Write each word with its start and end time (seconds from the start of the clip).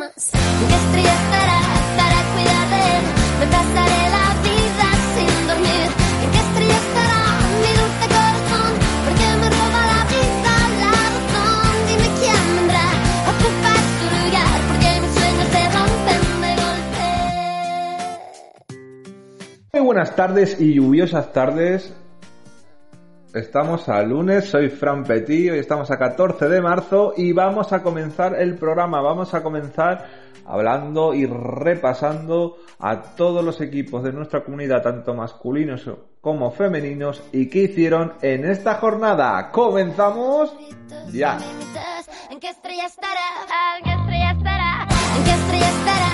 más? 0.00 0.32
¿En 0.32 0.66
qué 0.68 0.76
estrella 0.82 1.14
estará 1.22 1.60
para 2.00 2.18
cuidar 2.32 2.66
de 2.72 2.80
él? 2.96 3.04
Me 3.40 3.46
pasaré 3.56 4.02
la 4.16 4.26
vida 4.48 4.88
sin 5.14 5.32
dormir. 5.50 5.86
¿En 6.24 6.28
qué 6.32 6.40
estrella 6.46 6.78
estará 6.84 7.20
mi 7.62 7.70
dulce 7.80 8.06
corazón? 8.16 8.72
Porque 9.04 9.26
me 9.40 9.48
roba 9.58 9.80
la 9.92 10.00
vida, 10.14 10.54
la 10.82 10.90
razón. 11.04 11.74
Dime 11.88 12.08
quién 12.18 12.42
vendrá 12.56 12.86
a 12.88 13.30
ocupar 13.32 13.80
su 13.96 14.04
lugar. 14.16 14.56
Porque 14.68 14.88
mis 15.02 15.12
sueños 15.18 15.46
se 15.54 15.62
rompen 15.76 16.22
de 16.44 16.52
golpe. 16.64 17.08
Muy 19.74 19.82
buenas 19.88 20.10
tardes 20.16 20.48
y 20.60 20.74
lluviosas 20.74 21.26
tardes. 21.32 21.92
Estamos 23.34 23.88
a 23.88 24.02
lunes, 24.02 24.50
soy 24.50 24.70
Fran 24.70 25.04
Petit, 25.04 25.52
hoy 25.52 25.60
estamos 25.60 25.88
a 25.92 25.96
14 25.96 26.48
de 26.48 26.60
marzo 26.60 27.14
y 27.16 27.32
vamos 27.32 27.72
a 27.72 27.80
comenzar 27.80 28.34
el 28.34 28.56
programa. 28.56 29.00
Vamos 29.00 29.34
a 29.34 29.42
comenzar 29.44 30.04
hablando 30.44 31.14
y 31.14 31.26
repasando 31.26 32.56
a 32.80 33.00
todos 33.00 33.44
los 33.44 33.60
equipos 33.60 34.02
de 34.02 34.12
nuestra 34.12 34.42
comunidad, 34.42 34.82
tanto 34.82 35.14
masculinos 35.14 35.88
como 36.20 36.50
femeninos, 36.50 37.22
y 37.32 37.48
qué 37.48 37.60
hicieron 37.60 38.14
en 38.20 38.46
esta 38.46 38.74
jornada. 38.74 39.52
¡Comenzamos! 39.52 40.52
Ya. 41.12 41.38
¿En 42.30 42.40
qué 42.40 42.48
estrella 42.48 42.86
estará? 42.86 43.76
¿En 43.78 43.84
qué 43.84 43.92
estrella 43.92 44.30
estará? 44.32 44.88
¿En 45.16 45.24
qué 45.24 45.30
estrella 45.30 45.68
estará? 45.68 46.09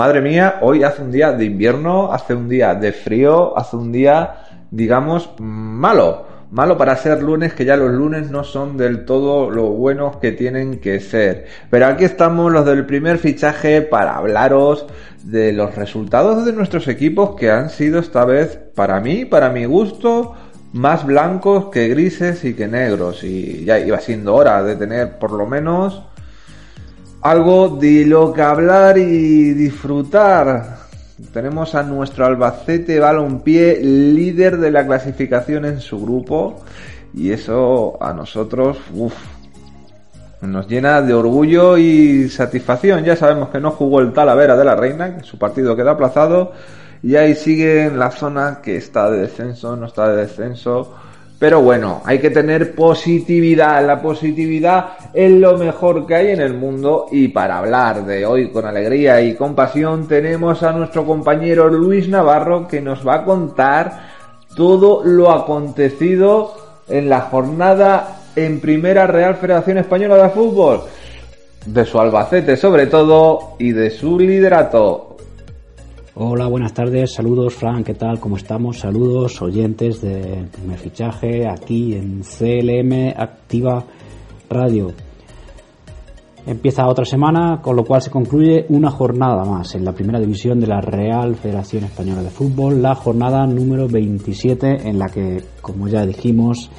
Madre 0.00 0.22
mía, 0.22 0.60
hoy 0.62 0.82
hace 0.82 1.02
un 1.02 1.12
día 1.12 1.32
de 1.32 1.44
invierno, 1.44 2.10
hace 2.10 2.32
un 2.32 2.48
día 2.48 2.74
de 2.74 2.90
frío, 2.90 3.54
hace 3.58 3.76
un 3.76 3.92
día, 3.92 4.46
digamos, 4.70 5.28
malo. 5.38 6.24
Malo 6.50 6.78
para 6.78 6.96
ser 6.96 7.22
lunes, 7.22 7.52
que 7.52 7.66
ya 7.66 7.76
los 7.76 7.90
lunes 7.90 8.30
no 8.30 8.42
son 8.42 8.78
del 8.78 9.04
todo 9.04 9.50
lo 9.50 9.64
buenos 9.64 10.16
que 10.16 10.32
tienen 10.32 10.78
que 10.80 11.00
ser. 11.00 11.44
Pero 11.68 11.84
aquí 11.84 12.04
estamos 12.04 12.50
los 12.50 12.64
del 12.64 12.86
primer 12.86 13.18
fichaje 13.18 13.82
para 13.82 14.16
hablaros 14.16 14.86
de 15.22 15.52
los 15.52 15.74
resultados 15.74 16.46
de 16.46 16.54
nuestros 16.54 16.88
equipos 16.88 17.36
que 17.36 17.50
han 17.50 17.68
sido 17.68 17.98
esta 17.98 18.24
vez, 18.24 18.58
para 18.74 19.00
mí, 19.00 19.26
para 19.26 19.50
mi 19.50 19.66
gusto, 19.66 20.32
más 20.72 21.04
blancos 21.04 21.66
que 21.66 21.88
grises 21.88 22.42
y 22.46 22.54
que 22.54 22.68
negros. 22.68 23.22
Y 23.22 23.66
ya 23.66 23.78
iba 23.78 24.00
siendo 24.00 24.34
hora 24.34 24.62
de 24.62 24.76
tener 24.76 25.18
por 25.18 25.32
lo 25.32 25.44
menos 25.46 26.04
algo 27.22 27.68
de 27.68 28.04
lo 28.06 28.32
que 28.32 28.42
hablar 28.42 28.98
y 28.98 29.52
disfrutar. 29.52 30.78
Tenemos 31.32 31.74
a 31.74 31.82
nuestro 31.82 32.24
Albacete 32.24 32.98
Balompié, 32.98 33.78
líder 33.82 34.58
de 34.58 34.70
la 34.70 34.86
clasificación 34.86 35.66
en 35.66 35.80
su 35.80 36.00
grupo, 36.00 36.62
y 37.12 37.30
eso 37.30 37.98
a 38.00 38.14
nosotros, 38.14 38.78
uff, 38.94 39.14
nos 40.40 40.66
llena 40.66 41.02
de 41.02 41.12
orgullo 41.12 41.76
y 41.76 42.30
satisfacción. 42.30 43.04
Ya 43.04 43.16
sabemos 43.16 43.50
que 43.50 43.60
no 43.60 43.72
jugó 43.72 44.00
el 44.00 44.12
Talavera 44.14 44.56
de 44.56 44.64
la 44.64 44.74
Reina, 44.74 45.18
que 45.18 45.24
su 45.24 45.38
partido 45.38 45.76
queda 45.76 45.92
aplazado, 45.92 46.52
y 47.02 47.16
ahí 47.16 47.34
sigue 47.34 47.84
en 47.84 47.98
la 47.98 48.10
zona 48.10 48.60
que 48.62 48.76
está 48.76 49.10
de 49.10 49.20
descenso, 49.20 49.76
no 49.76 49.86
está 49.86 50.08
de 50.08 50.22
descenso. 50.22 50.94
Pero 51.40 51.62
bueno, 51.62 52.02
hay 52.04 52.18
que 52.18 52.28
tener 52.28 52.74
positividad. 52.74 53.84
La 53.86 54.02
positividad 54.02 54.90
es 55.14 55.30
lo 55.30 55.56
mejor 55.56 56.06
que 56.06 56.14
hay 56.14 56.28
en 56.32 56.42
el 56.42 56.52
mundo. 56.52 57.06
Y 57.10 57.28
para 57.28 57.56
hablar 57.56 58.04
de 58.04 58.26
hoy 58.26 58.50
con 58.50 58.66
alegría 58.66 59.22
y 59.22 59.34
compasión, 59.34 60.06
tenemos 60.06 60.62
a 60.62 60.72
nuestro 60.72 61.06
compañero 61.06 61.70
Luis 61.70 62.08
Navarro 62.08 62.68
que 62.68 62.82
nos 62.82 63.08
va 63.08 63.14
a 63.14 63.24
contar 63.24 64.00
todo 64.54 65.00
lo 65.02 65.30
acontecido 65.30 66.54
en 66.86 67.08
la 67.08 67.22
jornada 67.22 68.18
en 68.36 68.60
Primera 68.60 69.06
Real 69.06 69.36
Federación 69.36 69.78
Española 69.78 70.22
de 70.22 70.28
Fútbol. 70.28 70.82
De 71.64 71.86
su 71.86 71.98
Albacete 71.98 72.58
sobre 72.58 72.86
todo 72.86 73.54
y 73.58 73.72
de 73.72 73.88
su 73.88 74.18
liderato. 74.18 75.09
Hola, 76.22 76.48
buenas 76.48 76.74
tardes, 76.74 77.14
saludos 77.14 77.54
Fran, 77.54 77.82
¿qué 77.82 77.94
tal? 77.94 78.20
¿Cómo 78.20 78.36
estamos? 78.36 78.80
Saludos 78.80 79.40
oyentes 79.40 80.02
de 80.02 80.44
primer 80.52 80.78
fichaje 80.78 81.48
aquí 81.48 81.94
en 81.94 82.20
CLM 82.20 83.14
Activa 83.16 83.82
Radio. 84.50 84.92
Empieza 86.46 86.86
otra 86.86 87.06
semana, 87.06 87.62
con 87.62 87.74
lo 87.74 87.86
cual 87.86 88.02
se 88.02 88.10
concluye 88.10 88.66
una 88.68 88.90
jornada 88.90 89.46
más 89.46 89.74
en 89.74 89.82
la 89.82 89.92
primera 89.92 90.20
división 90.20 90.60
de 90.60 90.66
la 90.66 90.82
Real 90.82 91.36
Federación 91.36 91.84
Española 91.84 92.22
de 92.22 92.28
Fútbol, 92.28 92.82
la 92.82 92.94
jornada 92.94 93.46
número 93.46 93.88
27 93.88 94.90
en 94.90 94.98
la 94.98 95.08
que, 95.08 95.42
como 95.62 95.88
ya 95.88 96.04
dijimos, 96.04 96.70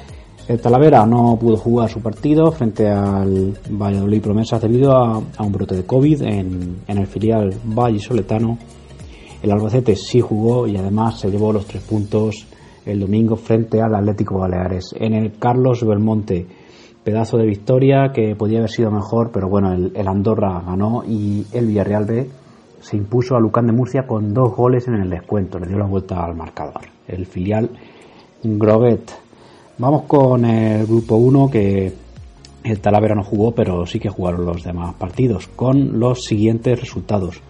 el 0.46 0.60
Talavera 0.60 1.04
no 1.04 1.36
pudo 1.36 1.56
jugar 1.56 1.90
su 1.90 2.00
partido 2.00 2.52
frente 2.52 2.88
al 2.88 3.58
Valladolid 3.70 4.22
Promesas 4.22 4.62
debido 4.62 4.92
a, 4.92 5.18
un 5.18 5.52
brote 5.52 5.74
de 5.74 5.84
COVID 5.84 6.22
en, 6.22 6.76
en 6.86 6.98
el 6.98 7.08
filial 7.08 7.52
Valle 7.64 7.98
Soletano 7.98 8.56
el 9.42 9.50
Albacete 9.50 9.96
sí 9.96 10.20
jugó 10.20 10.66
y 10.66 10.76
además 10.76 11.18
se 11.18 11.30
llevó 11.30 11.52
los 11.52 11.66
tres 11.66 11.82
puntos 11.82 12.46
el 12.86 13.00
domingo 13.00 13.36
frente 13.36 13.80
al 13.80 13.94
Atlético 13.94 14.38
Baleares. 14.38 14.94
En 14.98 15.14
el 15.14 15.38
Carlos 15.38 15.84
Belmonte, 15.84 16.46
pedazo 17.02 17.38
de 17.38 17.46
victoria 17.46 18.12
que 18.14 18.36
podía 18.36 18.58
haber 18.58 18.70
sido 18.70 18.90
mejor, 18.90 19.30
pero 19.32 19.48
bueno, 19.48 19.72
el, 19.72 20.08
Andorra 20.08 20.62
ganó 20.64 21.02
y 21.06 21.44
el 21.52 21.66
Villarreal 21.66 22.04
B 22.04 22.30
se 22.80 22.96
impuso 22.96 23.36
a 23.36 23.40
Lucán 23.40 23.66
de 23.66 23.72
Murcia 23.72 24.06
con 24.06 24.32
dos 24.32 24.54
goles 24.56 24.86
en 24.88 24.94
el 24.94 25.10
descuento, 25.10 25.58
le 25.58 25.68
dio 25.68 25.78
la 25.78 25.86
vuelta 25.86 26.24
al 26.24 26.34
marcador. 26.34 26.82
El 27.06 27.26
filial 27.26 27.70
Grovet. 28.42 29.12
Vamos 29.78 30.02
con 30.02 30.44
el 30.44 30.86
grupo 30.86 31.16
1 31.16 31.50
que 31.50 31.92
el 32.64 32.80
Talavera 32.80 33.14
no 33.14 33.24
jugó, 33.24 33.52
pero 33.52 33.86
sí 33.86 33.98
que 33.98 34.08
jugaron 34.08 34.46
los 34.46 34.62
demás 34.62 34.94
partidos, 34.94 35.48
con 35.48 35.98
los 35.98 36.24
siguientes 36.24 36.80
resultados. 36.80 37.40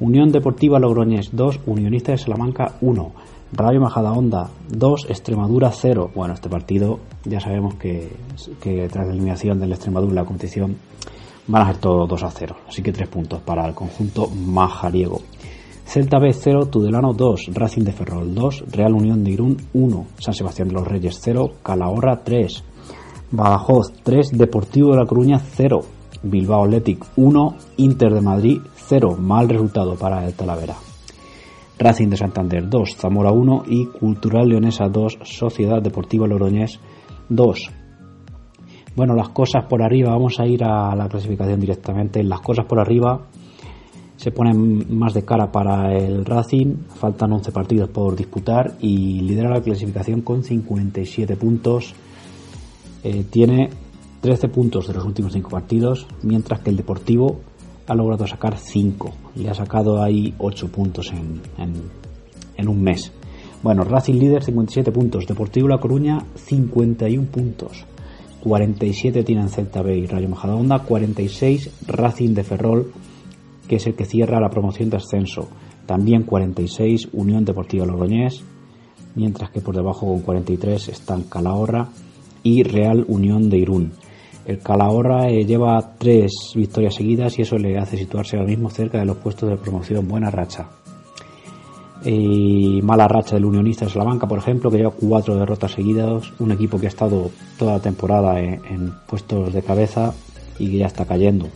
Unión 0.00 0.32
Deportiva 0.32 0.78
Logroñés 0.78 1.28
2, 1.32 1.60
Unionista 1.66 2.12
de 2.12 2.18
Salamanca 2.18 2.72
1, 2.80 3.12
Radio 3.52 3.82
Majadahonda 3.82 4.48
2, 4.70 5.06
Extremadura 5.10 5.70
0. 5.70 6.12
Bueno, 6.14 6.32
este 6.32 6.48
partido 6.48 7.00
ya 7.26 7.38
sabemos 7.38 7.74
que, 7.74 8.08
tras 8.90 9.06
la 9.06 9.12
eliminación 9.12 9.60
del 9.60 9.72
Extremadura 9.72 10.14
la 10.14 10.24
competición 10.24 10.76
van 11.48 11.62
a 11.62 11.66
ser 11.66 11.76
todos 11.76 12.08
2 12.08 12.22
a 12.22 12.30
0, 12.30 12.56
así 12.66 12.82
que 12.82 12.92
3 12.92 13.08
puntos 13.10 13.42
para 13.42 13.66
el 13.66 13.74
conjunto 13.74 14.28
majariego. 14.28 15.20
Celta 15.84 16.18
B 16.18 16.32
0, 16.32 16.68
Tudelano 16.68 17.12
2, 17.12 17.50
Racing 17.52 17.82
de 17.82 17.92
Ferrol 17.92 18.34
2, 18.34 18.64
Real 18.72 18.94
Unión 18.94 19.22
de 19.22 19.32
Irún 19.32 19.58
1, 19.74 20.06
San 20.18 20.32
Sebastián 20.32 20.68
de 20.68 20.74
los 20.74 20.88
Reyes 20.88 21.18
0, 21.20 21.56
Calahorra 21.62 22.22
3, 22.24 22.64
Badajoz 23.32 23.92
3, 24.02 24.30
Deportivo 24.32 24.92
de 24.92 24.96
La 24.96 25.06
Coruña 25.06 25.38
0, 25.38 25.80
Bilbao 26.22 26.64
Athletic 26.64 27.04
1, 27.16 27.54
Inter 27.76 28.14
de 28.14 28.20
Madrid 28.22 28.60
0, 28.90 29.16
mal 29.20 29.48
resultado 29.48 29.94
para 29.94 30.26
el 30.26 30.34
Talavera. 30.34 30.74
Racing 31.78 32.08
de 32.08 32.16
Santander 32.16 32.68
2, 32.68 32.96
Zamora 32.96 33.30
1 33.30 33.62
y 33.68 33.86
Cultural 33.86 34.48
Leonesa 34.48 34.88
2, 34.88 35.20
Sociedad 35.22 35.80
Deportiva 35.80 36.26
Logroñés 36.26 36.80
2. 37.28 37.70
Bueno, 38.96 39.14
las 39.14 39.28
cosas 39.28 39.66
por 39.66 39.80
arriba, 39.80 40.10
vamos 40.10 40.40
a 40.40 40.46
ir 40.46 40.64
a 40.64 40.96
la 40.96 41.08
clasificación 41.08 41.60
directamente. 41.60 42.24
Las 42.24 42.40
cosas 42.40 42.66
por 42.66 42.80
arriba 42.80 43.28
se 44.16 44.32
ponen 44.32 44.84
más 44.98 45.14
de 45.14 45.24
cara 45.24 45.52
para 45.52 45.96
el 45.96 46.24
Racing, 46.24 46.74
faltan 46.88 47.32
11 47.32 47.52
partidos 47.52 47.90
por 47.90 48.16
disputar 48.16 48.74
y 48.80 49.20
lidera 49.20 49.50
la 49.50 49.62
clasificación 49.62 50.22
con 50.22 50.42
57 50.42 51.36
puntos. 51.36 51.94
Eh, 53.04 53.24
tiene 53.30 53.70
13 54.20 54.48
puntos 54.48 54.88
de 54.88 54.94
los 54.94 55.04
últimos 55.04 55.32
5 55.32 55.48
partidos, 55.48 56.08
mientras 56.24 56.60
que 56.60 56.70
el 56.70 56.76
Deportivo 56.76 57.38
ha 57.90 57.94
logrado 57.94 58.24
sacar 58.24 58.56
5. 58.56 59.12
Le 59.34 59.50
ha 59.50 59.54
sacado 59.54 60.00
ahí 60.00 60.32
8 60.38 60.68
puntos 60.68 61.10
en, 61.12 61.40
en, 61.58 61.74
en, 62.56 62.68
un 62.68 62.80
mes. 62.80 63.12
Bueno, 63.64 63.82
Racing 63.82 64.14
líder 64.14 64.44
57 64.44 64.92
puntos, 64.92 65.26
Deportivo 65.26 65.66
La 65.66 65.78
Coruña 65.78 66.24
51 66.36 67.26
puntos. 67.26 67.84
47 68.44 69.24
tienen 69.24 69.48
Celta 69.48 69.82
B 69.82 69.98
y 69.98 70.06
Rayo 70.06 70.28
Majadahonda, 70.28 70.78
46 70.78 71.86
Racing 71.88 72.32
de 72.32 72.44
Ferrol, 72.44 72.92
que 73.66 73.76
es 73.76 73.86
el 73.88 73.94
que 73.94 74.04
cierra 74.04 74.40
la 74.40 74.50
promoción 74.50 74.88
de 74.88 74.98
ascenso. 74.98 75.48
También 75.84 76.22
46 76.22 77.08
Unión 77.12 77.44
Deportiva 77.44 77.84
Logroñés, 77.84 78.44
mientras 79.16 79.50
que 79.50 79.60
por 79.60 79.74
debajo 79.74 80.06
con 80.06 80.20
43 80.20 80.90
están 80.90 81.24
Calahorra 81.24 81.88
y 82.44 82.62
Real 82.62 83.04
Unión 83.08 83.50
de 83.50 83.58
Irún. 83.58 83.92
El 84.50 84.58
Calahorra 84.58 85.28
eh, 85.28 85.44
lleva 85.44 85.92
tres 85.96 86.54
victorias 86.56 86.96
seguidas 86.96 87.38
y 87.38 87.42
eso 87.42 87.56
le 87.56 87.78
hace 87.78 87.96
situarse 87.96 88.36
ahora 88.36 88.48
mismo 88.48 88.68
cerca 88.68 88.98
de 88.98 89.04
los 89.04 89.16
puestos 89.18 89.48
de 89.48 89.56
promoción. 89.56 90.08
Buena 90.08 90.28
racha. 90.28 90.66
Y 92.04 92.80
mala 92.82 93.06
racha 93.06 93.36
del 93.36 93.44
Unionista 93.44 93.84
de 93.84 93.92
Salamanca, 93.92 94.26
por 94.26 94.38
ejemplo, 94.38 94.68
que 94.68 94.78
lleva 94.78 94.90
cuatro 94.90 95.36
derrotas 95.36 95.70
seguidas. 95.70 96.32
Un 96.40 96.50
equipo 96.50 96.80
que 96.80 96.86
ha 96.86 96.88
estado 96.88 97.30
toda 97.56 97.74
la 97.74 97.78
temporada 97.78 98.40
en, 98.40 98.92
puestos 99.06 99.52
de 99.52 99.62
cabeza 99.62 100.14
y 100.58 100.68
que 100.68 100.78
ya 100.78 100.86
está 100.86 101.04
cayendo. 101.04 101.46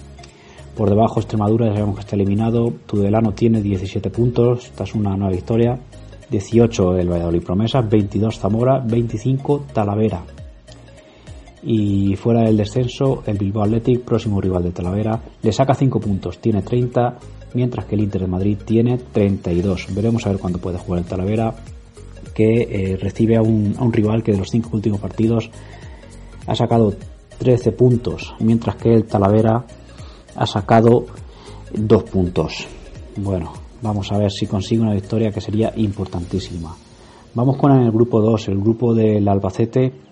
Por 0.76 0.88
debajo 0.88 1.18
Extremadura, 1.18 1.66
ya 1.66 1.72
sabemos 1.72 1.96
que 1.96 2.02
está 2.02 2.14
eliminado. 2.14 2.72
Tudelano 2.86 3.32
tiene 3.32 3.60
17 3.60 4.08
puntos, 4.10 4.70
es 4.80 4.94
una 4.94 5.16
nueva 5.16 5.32
victoria. 5.32 5.80
18 6.30 6.96
el 6.98 7.10
Valladolid 7.10 7.42
Promesas, 7.42 7.90
22 7.90 8.38
Zamora, 8.38 8.78
25 8.78 9.64
Talavera. 9.72 10.33
Y 11.66 12.14
fuera 12.16 12.42
del 12.42 12.58
descenso, 12.58 13.22
el 13.26 13.38
Bilbao 13.38 13.64
Athletic, 13.64 14.02
próximo 14.02 14.38
rival 14.38 14.64
de 14.64 14.72
Talavera, 14.72 15.18
le 15.42 15.50
saca 15.50 15.74
5 15.74 15.98
puntos, 15.98 16.38
tiene 16.38 16.60
30, 16.60 17.18
mientras 17.54 17.86
que 17.86 17.94
el 17.94 18.02
Inter 18.02 18.22
de 18.22 18.26
Madrid 18.26 18.58
tiene 18.64 18.98
32. 18.98 19.94
Veremos 19.94 20.26
a 20.26 20.30
ver 20.30 20.38
cuándo 20.38 20.58
puede 20.58 20.76
jugar 20.76 21.00
el 21.00 21.06
Talavera, 21.06 21.54
que 22.34 22.68
eh, 22.68 22.96
recibe 22.96 23.36
a 23.36 23.42
un, 23.42 23.74
a 23.78 23.82
un 23.82 23.92
rival 23.92 24.22
que 24.22 24.32
de 24.32 24.38
los 24.38 24.50
5 24.50 24.68
últimos 24.74 25.00
partidos 25.00 25.50
ha 26.46 26.54
sacado 26.54 26.92
13 27.38 27.72
puntos, 27.72 28.34
mientras 28.40 28.76
que 28.76 28.92
el 28.92 29.04
Talavera 29.04 29.64
ha 30.36 30.46
sacado 30.46 31.06
2 31.72 32.02
puntos. 32.04 32.66
Bueno, 33.16 33.52
vamos 33.80 34.12
a 34.12 34.18
ver 34.18 34.30
si 34.30 34.46
consigue 34.46 34.82
una 34.82 34.92
victoria 34.92 35.30
que 35.30 35.40
sería 35.40 35.72
importantísima. 35.76 36.76
Vamos 37.32 37.56
con 37.56 37.72
el 37.72 37.90
grupo 37.90 38.20
2, 38.20 38.48
el 38.48 38.58
grupo 38.58 38.94
del 38.94 39.26
Albacete 39.26 40.03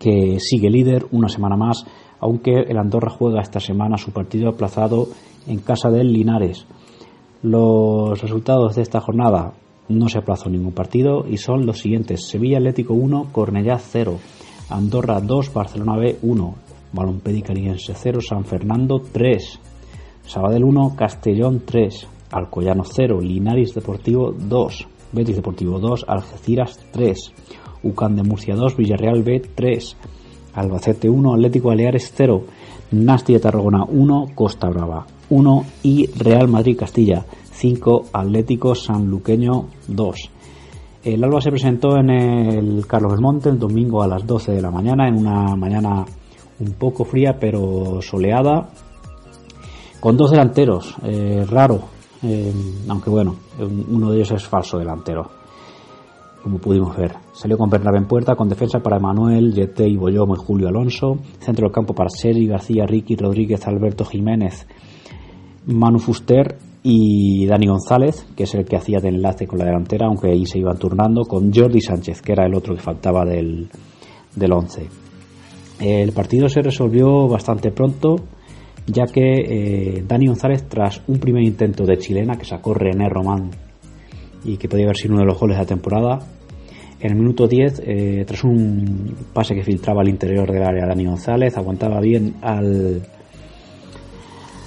que 0.00 0.40
sigue 0.40 0.70
líder 0.70 1.06
una 1.12 1.28
semana 1.28 1.56
más, 1.56 1.84
aunque 2.18 2.62
el 2.66 2.78
Andorra 2.78 3.10
juega 3.10 3.42
esta 3.42 3.60
semana 3.60 3.98
su 3.98 4.12
partido 4.12 4.48
aplazado 4.48 5.08
en 5.46 5.58
casa 5.58 5.90
del 5.90 6.12
Linares. 6.12 6.66
Los 7.42 8.20
resultados 8.20 8.76
de 8.76 8.82
esta 8.82 9.00
jornada 9.00 9.52
no 9.88 10.08
se 10.08 10.18
aplazó 10.18 10.48
ningún 10.48 10.72
partido 10.72 11.26
y 11.28 11.36
son 11.36 11.66
los 11.66 11.80
siguientes: 11.80 12.26
Sevilla 12.26 12.58
Atlético 12.58 12.94
1, 12.94 13.28
Cornellá 13.30 13.78
0, 13.78 14.18
Andorra 14.70 15.20
2, 15.20 15.52
Barcelona 15.52 15.96
B 15.98 16.16
1, 16.22 16.54
Balompédica 16.92 17.48
Caniense 17.48 17.92
0, 17.94 18.20
San 18.20 18.44
Fernando 18.44 19.02
3, 19.12 19.60
Sabadell 20.24 20.64
1, 20.64 20.94
Castellón 20.96 21.62
3, 21.66 22.08
Alcoyano 22.32 22.84
0, 22.84 23.20
Linares 23.20 23.74
Deportivo 23.74 24.32
2, 24.32 24.88
Betis 25.12 25.36
Deportivo 25.36 25.78
2, 25.78 26.04
Algeciras 26.08 26.78
3, 26.90 27.32
UCAN 27.82 28.16
de 28.16 28.22
Murcia 28.22 28.54
2, 28.54 28.76
Villarreal 28.76 29.22
B 29.22 29.40
3, 29.54 29.96
Albacete 30.54 31.08
1, 31.08 31.34
Atlético 31.34 31.68
Baleares 31.68 32.12
0, 32.14 32.44
Nasti 32.92 33.34
de 33.34 33.40
Tarragona 33.40 33.84
1, 33.84 34.28
Costa 34.34 34.68
Brava 34.68 35.06
1 35.28 35.64
y 35.82 36.06
Real 36.18 36.48
Madrid 36.48 36.76
Castilla 36.76 37.24
5, 37.52 38.06
Atlético 38.12 38.74
Sanluqueño 38.74 39.68
2. 39.88 40.30
El 41.04 41.24
Alba 41.24 41.40
se 41.40 41.50
presentó 41.50 41.96
en 41.96 42.10
el 42.10 42.86
Carlos 42.86 43.12
Belmonte 43.12 43.48
el 43.48 43.58
domingo 43.58 44.02
a 44.02 44.08
las 44.08 44.26
12 44.26 44.52
de 44.52 44.60
la 44.62 44.70
mañana, 44.70 45.08
en 45.08 45.16
una 45.16 45.56
mañana 45.56 46.04
un 46.58 46.72
poco 46.72 47.04
fría 47.04 47.38
pero 47.40 48.02
soleada, 48.02 48.70
con 49.98 50.16
dos 50.16 50.30
delanteros, 50.30 50.94
eh, 51.04 51.44
raro, 51.48 51.80
eh, 52.22 52.52
aunque 52.88 53.08
bueno, 53.08 53.36
uno 53.58 54.10
de 54.10 54.16
ellos 54.16 54.32
es 54.32 54.46
falso 54.46 54.78
delantero 54.78 55.39
como 56.42 56.58
pudimos 56.58 56.96
ver. 56.96 57.12
Salió 57.32 57.56
con 57.56 57.70
Bernabé 57.70 57.98
en 57.98 58.06
puerta, 58.06 58.34
con 58.34 58.48
defensa 58.48 58.80
para 58.80 58.98
Manuel, 58.98 59.52
Yete, 59.52 59.88
y 59.88 59.96
Boyomo 59.96 60.34
y 60.34 60.38
Julio 60.38 60.68
Alonso. 60.68 61.18
Centro 61.38 61.66
del 61.66 61.72
campo 61.72 61.94
para 61.94 62.08
Seri, 62.10 62.46
García, 62.46 62.86
Ricky, 62.86 63.16
Rodríguez, 63.16 63.66
Alberto 63.66 64.04
Jiménez, 64.04 64.66
Manu 65.66 65.98
Fuster 65.98 66.56
y 66.82 67.46
Dani 67.46 67.66
González, 67.66 68.26
que 68.34 68.44
es 68.44 68.54
el 68.54 68.64
que 68.64 68.76
hacía 68.76 69.00
de 69.00 69.08
enlace 69.08 69.46
con 69.46 69.58
la 69.58 69.66
delantera, 69.66 70.06
aunque 70.06 70.30
ahí 70.30 70.46
se 70.46 70.58
iban 70.58 70.78
turnando, 70.78 71.24
con 71.24 71.52
Jordi 71.52 71.80
Sánchez, 71.80 72.22
que 72.22 72.32
era 72.32 72.46
el 72.46 72.54
otro 72.54 72.74
que 72.74 72.80
faltaba 72.80 73.24
del, 73.24 73.68
del 74.34 74.52
11. 74.52 74.88
El 75.80 76.12
partido 76.12 76.48
se 76.48 76.62
resolvió 76.62 77.28
bastante 77.28 77.70
pronto, 77.70 78.16
ya 78.86 79.04
que 79.04 79.20
eh, 79.20 80.04
Dani 80.06 80.26
González, 80.26 80.68
tras 80.68 81.02
un 81.06 81.18
primer 81.18 81.42
intento 81.42 81.84
de 81.84 81.98
chilena 81.98 82.36
que 82.36 82.44
sacó 82.44 82.72
René 82.74 83.08
Román 83.08 83.50
y 84.44 84.56
que 84.56 84.68
podía 84.68 84.84
haber 84.84 84.96
sido 84.96 85.14
uno 85.14 85.22
de 85.22 85.26
los 85.26 85.38
goles 85.38 85.56
de 85.56 85.62
la 85.62 85.68
temporada. 85.68 86.18
En 87.00 87.12
el 87.12 87.16
minuto 87.16 87.48
10, 87.48 87.82
eh, 87.84 88.24
tras 88.26 88.44
un 88.44 89.14
pase 89.32 89.54
que 89.54 89.62
filtraba 89.62 90.02
al 90.02 90.08
interior 90.08 90.50
del 90.50 90.62
área 90.62 90.86
Dani 90.86 91.06
González, 91.06 91.56
aguantaba 91.56 91.98
bien 92.00 92.36
al, 92.42 93.02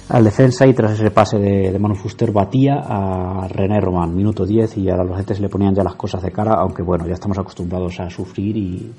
al 0.08 0.24
defensa 0.24 0.66
y 0.66 0.74
tras 0.74 0.92
ese 0.92 1.10
pase 1.10 1.38
de, 1.38 1.78
Manu 1.78 1.94
Fuster 1.94 2.32
batía 2.32 2.80
a 2.84 3.46
René 3.48 3.80
Román, 3.80 4.14
minuto 4.14 4.44
10 4.44 4.78
y 4.78 4.90
a 4.90 4.96
los 4.96 5.16
gente 5.16 5.38
le 5.38 5.48
ponían 5.48 5.74
ya 5.74 5.84
las 5.84 5.94
cosas 5.94 6.22
de 6.22 6.32
cara, 6.32 6.54
aunque 6.54 6.82
bueno, 6.82 7.06
ya 7.06 7.14
estamos 7.14 7.38
acostumbrados 7.38 8.00
a 8.00 8.10
sufrir 8.10 8.56
y, 8.56 8.92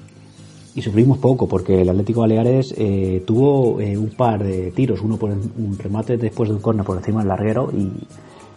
y 0.73 0.81
sufrimos 0.81 1.17
poco 1.17 1.47
porque 1.47 1.81
el 1.81 1.89
Atlético 1.89 2.21
Baleares 2.21 2.73
eh, 2.77 3.21
tuvo 3.25 3.79
eh, 3.81 3.97
un 3.97 4.11
par 4.11 4.43
de 4.43 4.71
tiros, 4.71 5.01
uno 5.01 5.17
por 5.17 5.31
un 5.31 5.77
remate 5.77 6.17
después 6.17 6.49
de 6.49 6.55
un 6.55 6.61
córner 6.61 6.85
por 6.85 6.97
encima 6.97 7.19
del 7.19 7.27
larguero 7.27 7.69
y, 7.71 7.91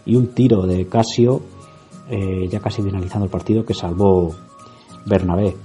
y 0.05 0.15
un 0.15 0.33
tiro 0.33 0.65
de 0.65 0.87
Casio 0.87 1.41
eh, 2.09 2.47
ya 2.49 2.59
casi 2.59 2.81
finalizando 2.81 3.25
el 3.25 3.31
partido, 3.31 3.63
que 3.63 3.73
salvó 3.73 4.35
Bernabé. 5.05 5.55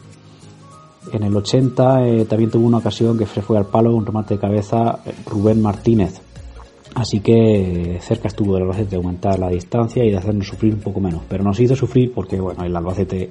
En 1.12 1.22
el 1.22 1.34
80 1.34 2.06
eh, 2.06 2.24
también 2.26 2.50
tuvo 2.50 2.66
una 2.66 2.78
ocasión 2.78 3.16
que 3.16 3.26
fue 3.26 3.56
al 3.56 3.66
palo, 3.66 3.94
un 3.94 4.04
remate 4.04 4.34
de 4.34 4.40
cabeza 4.40 5.00
eh, 5.04 5.12
Rubén 5.26 5.62
Martínez. 5.62 6.20
Así 6.94 7.20
que 7.20 7.98
cerca 8.00 8.28
estuvo 8.28 8.54
del 8.54 8.64
Albacete 8.64 8.90
de 8.90 8.96
aumentar 8.96 9.38
la 9.38 9.48
distancia 9.48 10.04
y 10.04 10.10
de 10.10 10.16
hacernos 10.16 10.46
sufrir 10.46 10.74
un 10.74 10.80
poco 10.80 11.00
menos. 11.00 11.22
Pero 11.28 11.42
nos 11.42 11.58
hizo 11.58 11.74
sufrir 11.74 12.12
porque, 12.12 12.38
bueno, 12.38 12.62
el 12.62 12.76
Albacete 12.76 13.30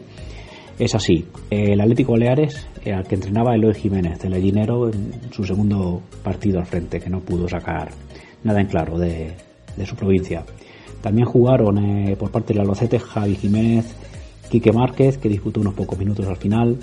es 0.78 0.96
así. 0.96 1.26
El 1.50 1.80
Atlético 1.80 2.14
Baleares, 2.14 2.68
al 2.86 3.08
que 3.08 3.16
entrenaba 3.16 3.56
Eloy 3.56 3.74
Jiménez, 3.74 4.20
del 4.20 4.34
Gallinero, 4.34 4.90
en 4.90 5.32
su 5.32 5.46
segundo 5.46 6.02
partido 6.24 6.60
al 6.60 6.66
frente, 6.66 7.00
que 7.00 7.10
no 7.10 7.22
pudo 7.22 7.48
sacar 7.48 7.92
nada 8.44 8.60
en 8.60 8.68
claro 8.68 8.98
de, 8.98 9.32
de 9.78 9.86
su 9.86 9.96
provincia. 9.96 10.44
También 11.04 11.28
jugaron 11.28 11.78
eh, 11.80 12.16
por 12.16 12.32
parte 12.32 12.54
del 12.54 12.62
Albacete 12.62 12.98
Javi 12.98 13.36
Jiménez, 13.36 13.94
Quique 14.50 14.72
Márquez, 14.72 15.18
que 15.18 15.28
disputó 15.28 15.60
unos 15.60 15.74
pocos 15.74 16.00
minutos 16.00 16.26
al 16.26 16.38
final, 16.38 16.78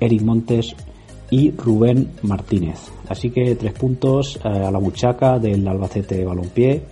Eric 0.00 0.22
Montes 0.22 0.74
y 1.30 1.50
Rubén 1.50 2.12
Martínez. 2.22 2.90
Así 3.10 3.28
que 3.28 3.54
tres 3.56 3.74
puntos 3.74 4.40
eh, 4.42 4.48
a 4.48 4.70
la 4.70 4.80
muchaca 4.80 5.38
del 5.38 5.68
Albacete 5.68 6.24
Balompié, 6.24 6.82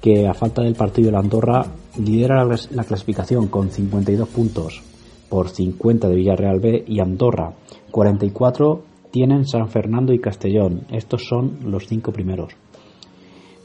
que 0.00 0.26
a 0.26 0.34
falta 0.34 0.62
del 0.62 0.74
partido 0.74 1.12
de 1.12 1.16
Andorra 1.16 1.64
lidera 1.96 2.44
la, 2.44 2.58
la 2.72 2.82
clasificación 2.82 3.46
con 3.46 3.70
52 3.70 4.28
puntos 4.28 4.82
por 5.28 5.48
50 5.48 6.08
de 6.08 6.14
Villarreal 6.16 6.58
B 6.58 6.84
y 6.88 6.98
Andorra. 6.98 7.52
44 7.92 8.82
tienen 9.12 9.46
San 9.46 9.68
Fernando 9.68 10.12
y 10.12 10.18
Castellón. 10.18 10.88
Estos 10.90 11.24
son 11.24 11.70
los 11.70 11.86
cinco 11.86 12.12
primeros. 12.12 12.52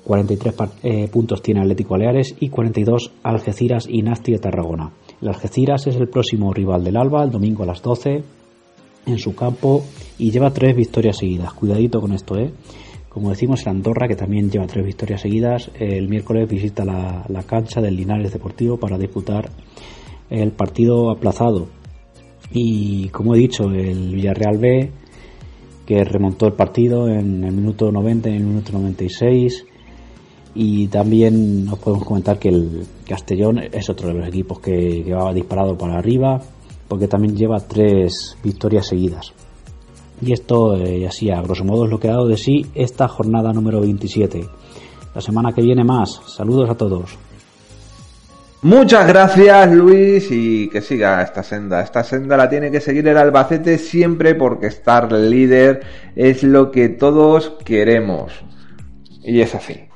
43 0.03 0.55
eh, 0.83 1.07
puntos 1.09 1.41
tiene 1.41 1.61
Atlético 1.61 1.91
Baleares 1.91 2.35
y 2.39 2.49
42 2.49 3.11
Algeciras 3.23 3.87
y 3.87 4.01
Nasti 4.01 4.31
de 4.31 4.39
Tarragona. 4.39 4.91
El 5.21 5.27
Algeciras 5.27 5.85
es 5.87 5.95
el 5.95 6.09
próximo 6.09 6.53
rival 6.53 6.83
del 6.83 6.97
Alba, 6.97 7.23
el 7.23 7.31
domingo 7.31 7.63
a 7.63 7.67
las 7.67 7.81
12 7.81 8.23
en 9.05 9.17
su 9.17 9.35
campo 9.35 9.83
y 10.17 10.31
lleva 10.31 10.51
tres 10.51 10.75
victorias 10.75 11.17
seguidas. 11.17 11.53
Cuidadito 11.53 12.01
con 12.01 12.13
esto, 12.13 12.37
¿eh? 12.37 12.51
Como 13.09 13.29
decimos, 13.29 13.61
el 13.63 13.69
Andorra, 13.69 14.07
que 14.07 14.15
también 14.15 14.49
lleva 14.49 14.67
tres 14.67 14.85
victorias 14.85 15.21
seguidas, 15.21 15.69
el 15.77 16.07
miércoles 16.07 16.47
visita 16.47 16.85
la, 16.85 17.25
la 17.27 17.43
cancha 17.43 17.81
del 17.81 17.97
Linares 17.97 18.31
Deportivo 18.31 18.77
para 18.77 18.97
disputar 18.97 19.49
el 20.29 20.51
partido 20.51 21.11
aplazado. 21.11 21.67
Y 22.51 23.09
como 23.09 23.35
he 23.35 23.39
dicho, 23.39 23.65
el 23.65 24.15
Villarreal 24.15 24.57
B, 24.57 24.91
que 25.85 26.03
remontó 26.05 26.47
el 26.47 26.53
partido 26.53 27.09
en 27.09 27.43
el 27.43 27.51
minuto 27.51 27.91
90 27.91 28.29
y 28.29 28.31
en 28.33 28.37
el 28.37 28.47
minuto 28.47 28.71
96 28.71 29.65
y 30.53 30.87
también 30.87 31.65
nos 31.65 31.79
podemos 31.79 32.05
comentar 32.05 32.37
que 32.39 32.49
el 32.49 32.85
Castellón 33.07 33.59
es 33.59 33.89
otro 33.89 34.07
de 34.07 34.13
los 34.15 34.27
equipos 34.27 34.59
que, 34.59 35.03
que 35.03 35.13
va 35.13 35.33
disparado 35.33 35.77
para 35.77 35.97
arriba, 35.97 36.39
porque 36.87 37.07
también 37.07 37.35
lleva 37.35 37.59
tres 37.59 38.37
victorias 38.43 38.87
seguidas. 38.87 39.33
Y 40.21 40.33
esto, 40.33 40.77
eh, 40.77 41.07
así 41.07 41.31
a 41.31 41.41
grosso 41.41 41.63
modo, 41.63 41.85
es 41.85 41.91
lo 41.91 41.99
que 41.99 42.07
ha 42.07 42.11
dado 42.11 42.27
de 42.27 42.37
sí 42.37 42.67
esta 42.75 43.07
jornada 43.07 43.51
número 43.51 43.81
27. 43.81 44.45
La 45.15 45.21
semana 45.21 45.51
que 45.51 45.61
viene 45.61 45.83
más. 45.83 46.21
Saludos 46.27 46.69
a 46.69 46.75
todos. 46.75 47.17
Muchas 48.63 49.07
gracias 49.07 49.71
Luis 49.71 50.27
y 50.29 50.69
que 50.69 50.81
siga 50.81 51.23
esta 51.23 51.41
senda. 51.41 51.81
Esta 51.81 52.03
senda 52.03 52.37
la 52.37 52.47
tiene 52.47 52.69
que 52.69 52.79
seguir 52.79 53.07
el 53.07 53.17
Albacete 53.17 53.79
siempre 53.79 54.35
porque 54.35 54.67
estar 54.67 55.11
líder 55.11 55.81
es 56.15 56.43
lo 56.43 56.69
que 56.69 56.89
todos 56.89 57.53
queremos. 57.65 58.31
Y 59.23 59.41
es 59.41 59.55
así. 59.55 59.90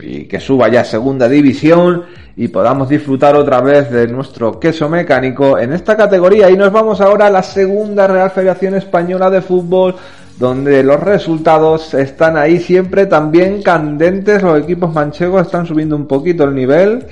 Y 0.00 0.24
que 0.24 0.40
suba 0.40 0.68
ya 0.68 0.80
a 0.80 0.84
segunda 0.84 1.28
división 1.28 2.04
y 2.36 2.48
podamos 2.48 2.88
disfrutar 2.88 3.36
otra 3.36 3.60
vez 3.60 3.90
de 3.90 4.08
nuestro 4.08 4.58
queso 4.58 4.88
mecánico 4.88 5.58
en 5.58 5.72
esta 5.72 5.96
categoría. 5.96 6.50
Y 6.50 6.56
nos 6.56 6.72
vamos 6.72 7.00
ahora 7.00 7.26
a 7.26 7.30
la 7.30 7.42
segunda 7.42 8.06
Real 8.06 8.30
Federación 8.30 8.74
Española 8.74 9.28
de 9.30 9.42
Fútbol 9.42 9.96
donde 10.38 10.82
los 10.82 10.98
resultados 10.98 11.94
están 11.94 12.36
ahí 12.36 12.58
siempre 12.58 13.06
también 13.06 13.62
candentes. 13.62 14.42
Los 14.42 14.60
equipos 14.60 14.92
manchegos 14.92 15.42
están 15.42 15.66
subiendo 15.66 15.94
un 15.94 16.06
poquito 16.06 16.44
el 16.44 16.54
nivel. 16.54 17.06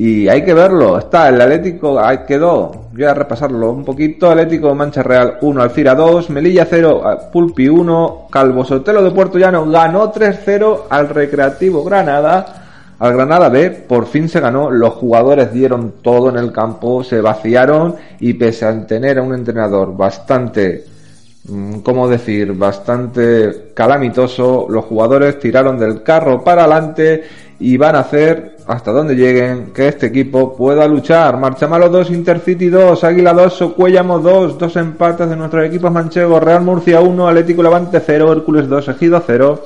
Y 0.00 0.28
hay 0.28 0.44
que 0.44 0.54
verlo, 0.54 0.96
está 0.96 1.28
el 1.28 1.40
Atlético, 1.40 1.98
ahí 1.98 2.18
quedó, 2.24 2.70
voy 2.92 3.02
a 3.02 3.14
repasarlo 3.14 3.72
un 3.72 3.84
poquito, 3.84 4.30
Atlético 4.30 4.72
Mancha 4.72 5.02
Real 5.02 5.38
1, 5.40 5.60
Alcira 5.60 5.96
2, 5.96 6.30
Melilla 6.30 6.68
0, 6.70 7.02
Pulpi 7.32 7.66
1, 7.66 8.28
Calvo 8.30 8.64
Sotelo 8.64 9.02
de 9.02 9.10
Puerto 9.10 9.38
Llano 9.38 9.68
ganó 9.68 10.12
3-0 10.12 10.82
al 10.88 11.08
Recreativo 11.08 11.82
Granada, 11.82 12.94
al 12.96 13.12
Granada 13.12 13.48
B, 13.48 13.70
por 13.70 14.06
fin 14.06 14.28
se 14.28 14.38
ganó, 14.38 14.70
los 14.70 14.94
jugadores 14.94 15.52
dieron 15.52 15.94
todo 16.00 16.28
en 16.28 16.36
el 16.36 16.52
campo, 16.52 17.02
se 17.02 17.20
vaciaron 17.20 17.96
y 18.20 18.34
pese 18.34 18.66
a 18.66 18.86
tener 18.86 19.18
a 19.18 19.22
un 19.22 19.34
entrenador 19.34 19.96
bastante, 19.96 20.84
mm, 21.44 21.80
¿cómo 21.80 22.08
decir?, 22.08 22.52
bastante 22.54 23.72
calamitoso, 23.74 24.66
los 24.68 24.84
jugadores 24.84 25.38
tiraron 25.38 25.78
del 25.78 26.02
carro 26.02 26.42
para 26.42 26.62
adelante 26.62 27.24
y 27.60 27.76
van 27.76 27.96
a 27.96 28.00
hacer 28.00 28.56
hasta 28.66 28.92
donde 28.92 29.16
lleguen 29.16 29.72
que 29.72 29.88
este 29.88 30.06
equipo 30.06 30.54
pueda 30.54 30.86
luchar. 30.86 31.38
Marchamalo 31.38 31.88
2, 31.88 32.10
Intercity 32.10 32.68
2, 32.68 33.02
Águila 33.02 33.32
2, 33.32 33.52
Socuéllamo 33.52 34.18
2, 34.18 34.58
dos 34.58 34.76
empates 34.76 35.28
de 35.28 35.36
nuestros 35.36 35.64
equipos 35.64 35.90
manchegos, 35.90 36.42
Real 36.42 36.62
Murcia 36.62 37.00
1, 37.00 37.28
Atlético 37.28 37.62
Levante 37.62 38.00
0, 38.04 38.32
Hércules 38.32 38.68
2, 38.68 38.88
Ejido 38.88 39.22
0, 39.26 39.64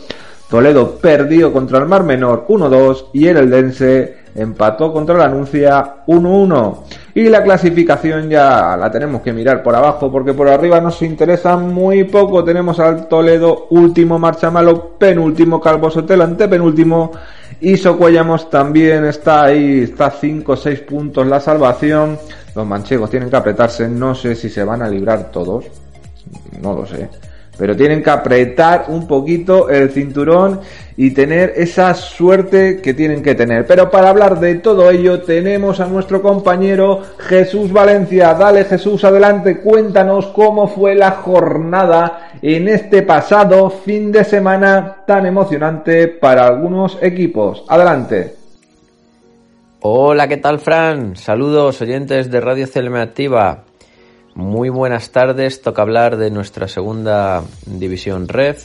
Toledo 0.49 0.97
perdió 1.01 1.53
contra 1.53 1.79
el 1.79 1.87
Mar 1.87 2.05
Menor 2.05 2.47
1-2 2.47 3.07
y 3.15 3.27
el 3.27 3.39
Eldense 3.39 4.19
empató 4.35 4.93
contra 4.93 5.17
la 5.17 5.25
Anuncia 5.25 6.05
1-1. 6.07 6.77
Y 7.15 7.29
la 7.29 7.43
clasificación 7.43 8.31
ya 8.31 8.77
la 8.77 8.91
tenemos 8.91 9.21
que 9.21 9.33
mirar 9.33 9.63
por 9.63 9.75
abajo 9.75 10.11
porque 10.11 10.33
por 10.33 10.49
arriba 10.49 10.81
nos 10.81 11.03
interesa 11.03 11.57
muy 11.57 12.05
poco. 12.05 12.43
Tenemos 12.43 12.81
al 12.81 13.07
Toledo 13.07 13.67
último, 13.71 14.19
Marchamalo 14.19 14.97
penúltimo, 14.99 15.61
Calvo 15.61 15.91
Sotelo 15.91 16.25
antepenúltimo 16.25 17.13
y 17.61 17.77
Socuellamos 17.77 18.49
también 18.49 19.05
está 19.05 19.45
ahí, 19.45 19.83
está 19.83 20.11
5 20.11 20.53
o 20.53 20.57
6 20.57 20.81
puntos 20.81 21.27
la 21.27 21.39
salvación. 21.39 22.19
Los 22.55 22.67
manchegos 22.67 23.11
tienen 23.11 23.29
que 23.29 23.37
apretarse, 23.37 23.89
no 23.89 24.15
sé 24.15 24.35
si 24.35 24.49
se 24.49 24.65
van 24.65 24.83
a 24.83 24.89
librar 24.89 25.31
todos, 25.31 25.67
no 26.61 26.75
lo 26.75 26.87
sé 26.87 27.09
pero 27.57 27.77
tienen 27.77 28.03
que 28.03 28.11
apretar 28.11 28.87
un 28.89 29.07
poquito 29.07 29.69
el 29.69 29.91
cinturón 29.91 30.61
y 30.97 31.11
tener 31.11 31.53
esa 31.57 31.95
suerte 31.95 32.81
que 32.81 32.95
tienen 32.95 33.23
que 33.23 33.35
tener. 33.35 33.67
Pero 33.67 33.91
para 33.91 34.11
hablar 34.11 34.41
de 34.41 34.57
todo 34.57 34.91
ello 34.91 35.23
tenemos 35.23 35.81
a 35.81 35.87
nuestro 35.87 36.23
compañero 36.23 37.03
Jesús 37.19 37.73
Valencia. 37.73 38.35
Dale 38.35 38.65
Jesús, 38.65 39.05
adelante, 39.05 39.61
cuéntanos 39.61 40.27
cómo 40.29 40.69
fue 40.69 40.95
la 40.95 41.13
jornada 41.13 42.31
en 42.41 42.69
este 42.69 43.03
pasado 43.03 43.71
fin 43.71 44.13
de 44.13 44.25
semana 44.25 45.05
tan 45.07 45.27
emocionante 45.27 46.09
para 46.09 46.47
algunos 46.47 46.99
equipos. 47.01 47.65
Adelante. 47.69 48.37
Hola, 49.81 50.29
¿qué 50.29 50.37
tal 50.37 50.61
Fran? 50.61 51.17
Saludos 51.17 51.81
oyentes 51.83 52.31
de 52.31 52.41
Radio 52.41 52.67
CLM 52.73 52.97
Activa. 52.97 53.65
Muy 54.35 54.71
buenas 54.71 55.11
tardes, 55.11 55.61
toca 55.61 55.83
hablar 55.83 56.17
de 56.17 56.31
nuestra 56.31 56.67
segunda 56.67 57.43
división 57.67 58.29
Red. 58.29 58.57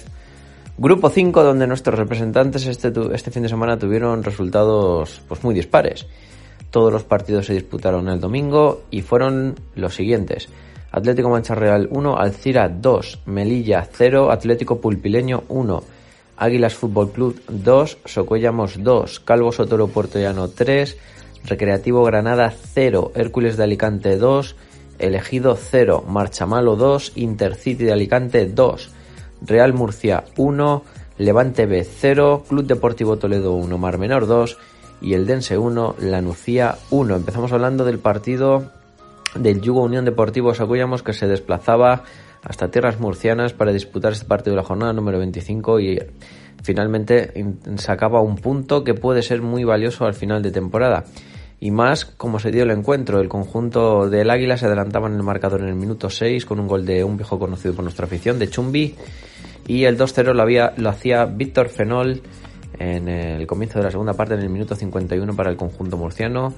Grupo 0.77 1.09
5, 1.09 1.43
donde 1.43 1.67
nuestros 1.67 1.99
representantes 1.99 2.65
este, 2.67 2.93
este 3.13 3.31
fin 3.31 3.43
de 3.43 3.49
semana 3.49 3.77
tuvieron 3.77 4.23
resultados 4.23 5.21
pues, 5.27 5.43
muy 5.43 5.53
dispares. 5.53 6.07
Todos 6.71 6.93
los 6.93 7.03
partidos 7.03 7.47
se 7.47 7.53
disputaron 7.53 8.07
el 8.07 8.21
domingo 8.21 8.83
y 8.91 9.01
fueron 9.01 9.55
los 9.75 9.93
siguientes. 9.93 10.47
Atlético 10.89 11.29
Mancha 11.29 11.53
Real 11.53 11.89
1, 11.91 12.17
Alcira 12.17 12.69
2, 12.69 13.23
Melilla 13.25 13.85
0, 13.91 14.31
Atlético 14.31 14.79
Pulpileño 14.79 15.43
1, 15.49 15.83
Águilas 16.37 16.75
Fútbol 16.75 17.11
Club 17.11 17.41
2, 17.49 17.97
Socuellamos 18.05 18.81
2, 18.81 19.19
Calvo 19.19 19.51
Sotoro 19.51 19.87
Puerto 19.87 20.17
Llano 20.17 20.47
3, 20.47 20.97
Recreativo 21.43 22.05
Granada 22.05 22.53
0, 22.73 23.11
Hércules 23.15 23.57
de 23.57 23.63
Alicante 23.63 24.15
2, 24.15 24.55
Elegido 24.99 25.55
0, 25.55 26.05
Marchamalo 26.07 26.75
2, 26.75 27.13
Intercity 27.15 27.85
de 27.85 27.93
Alicante 27.93 28.45
2, 28.45 28.89
Real 29.41 29.73
Murcia 29.73 30.23
1, 30.37 30.83
Levante 31.17 31.65
B 31.65 31.83
0, 31.83 32.43
Club 32.47 32.65
Deportivo 32.65 33.17
Toledo 33.17 33.53
1, 33.53 33.77
Mar 33.77 33.97
Menor 33.97 34.27
2 34.27 34.57
y 35.01 35.13
el 35.13 35.25
Dense 35.25 35.57
1, 35.57 35.95
Lanucía 35.99 36.77
1. 36.89 37.15
Empezamos 37.15 37.51
hablando 37.51 37.85
del 37.85 37.99
partido 37.99 38.71
del 39.35 39.61
Yugo 39.61 39.83
Unión 39.83 40.05
Deportivo 40.05 40.53
Sacuyamos 40.53 41.03
que 41.03 41.13
se 41.13 41.27
desplazaba 41.27 42.03
hasta 42.43 42.71
tierras 42.71 42.99
murcianas 42.99 43.53
para 43.53 43.73
disputar 43.73 44.13
este 44.13 44.25
partido 44.25 44.55
de 44.55 44.61
la 44.61 44.67
jornada 44.67 44.93
número 44.93 45.19
25 45.19 45.79
y 45.79 45.99
finalmente 46.63 47.45
sacaba 47.75 48.21
un 48.21 48.35
punto 48.35 48.83
que 48.83 48.93
puede 48.93 49.21
ser 49.21 49.41
muy 49.41 49.63
valioso 49.63 50.05
al 50.05 50.13
final 50.13 50.41
de 50.41 50.51
temporada 50.51 51.05
y 51.59 51.71
más 51.71 52.05
como 52.05 52.39
se 52.39 52.51
dio 52.51 52.63
el 52.63 52.71
encuentro. 52.71 53.19
El 53.19 53.29
conjunto 53.29 54.09
del 54.09 54.29
Águila 54.29 54.57
se 54.57 54.65
adelantaba 54.65 55.07
en 55.07 55.15
el 55.15 55.23
marcador 55.23 55.61
en 55.61 55.69
el 55.69 55.75
minuto 55.75 56.09
6 56.09 56.45
con 56.45 56.59
un 56.59 56.67
gol 56.67 56.85
de 56.85 57.03
un 57.03 57.17
viejo 57.17 57.39
conocido 57.39 57.73
por 57.73 57.83
nuestra 57.83 58.05
afición, 58.05 58.39
de 58.39 58.49
Chumbi, 58.49 58.95
y 59.67 59.83
el 59.83 59.97
2-0 59.97 60.33
lo, 60.33 60.81
lo 60.81 60.89
hacía 60.89 61.25
Víctor 61.25 61.69
Fenol 61.69 62.21
en 62.79 63.07
el 63.07 63.47
comienzo 63.47 63.79
de 63.79 63.85
la 63.85 63.91
segunda 63.91 64.13
parte, 64.13 64.35
en 64.35 64.41
el 64.41 64.49
minuto 64.49 64.75
51 64.75 65.35
para 65.35 65.49
el 65.49 65.57
conjunto 65.57 65.97
murciano. 65.97 66.53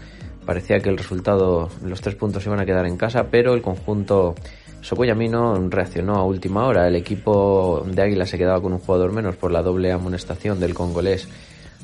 Parecía 0.45 0.79
que 0.79 0.89
el 0.89 0.97
resultado, 0.97 1.69
los 1.83 2.01
tres 2.01 2.15
puntos 2.15 2.45
iban 2.45 2.59
a 2.59 2.65
quedar 2.65 2.85
en 2.85 2.97
casa, 2.97 3.27
pero 3.29 3.53
el 3.53 3.61
conjunto 3.61 4.35
Socoyamino 4.81 5.55
reaccionó 5.69 6.15
a 6.15 6.23
última 6.23 6.65
hora. 6.65 6.87
El 6.87 6.95
equipo 6.95 7.85
de 7.85 8.01
Águila 8.01 8.25
se 8.25 8.37
quedaba 8.37 8.61
con 8.61 8.73
un 8.73 8.79
jugador 8.79 9.11
menos 9.11 9.35
por 9.35 9.51
la 9.51 9.61
doble 9.61 9.91
amonestación 9.91 10.59
del 10.59 10.73
congolés 10.73 11.27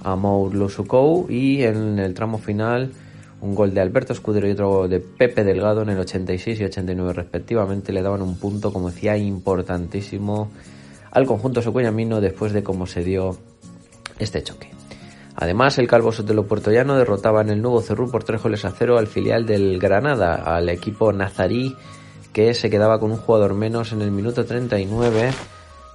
Amour 0.03 0.53
Lusukou 0.53 1.27
y 1.29 1.63
en 1.63 1.99
el 1.99 2.13
tramo 2.13 2.37
final 2.37 2.91
un 3.45 3.53
gol 3.53 3.73
de 3.73 3.81
Alberto 3.81 4.13
Escudero 4.13 4.47
y 4.47 4.51
otro 4.51 4.87
de 4.87 4.99
Pepe 4.99 5.43
Delgado 5.43 5.83
en 5.83 5.89
el 5.89 5.99
86 5.99 6.59
y 6.59 6.63
89 6.63 7.13
respectivamente 7.13 7.93
le 7.93 8.01
daban 8.01 8.23
un 8.23 8.37
punto, 8.37 8.73
como 8.73 8.89
decía, 8.89 9.15
importantísimo 9.17 10.49
al 11.11 11.27
conjunto 11.27 11.61
socuellamino 11.61 12.21
después 12.21 12.53
de 12.53 12.63
cómo 12.63 12.87
se 12.87 13.03
dio 13.03 13.37
este 14.17 14.41
choque. 14.41 14.71
Además, 15.35 15.77
el 15.77 15.87
Calvo 15.87 16.11
Sotelo 16.11 16.47
Puertollano 16.47 16.97
derrotaba 16.97 17.41
en 17.41 17.49
el 17.49 17.61
nuevo 17.61 17.81
Cerrú 17.81 18.09
por 18.09 18.23
tres 18.23 18.41
goles 18.41 18.65
a 18.65 18.71
cero 18.71 18.97
al 18.97 19.07
filial 19.07 19.45
del 19.45 19.79
Granada, 19.79 20.35
al 20.35 20.69
equipo 20.69 21.13
nazarí 21.13 21.75
que 22.33 22.53
se 22.53 22.69
quedaba 22.69 22.99
con 22.99 23.11
un 23.11 23.17
jugador 23.17 23.53
menos 23.53 23.91
en 23.91 24.01
el 24.01 24.11
minuto 24.11 24.45
39 24.45 25.31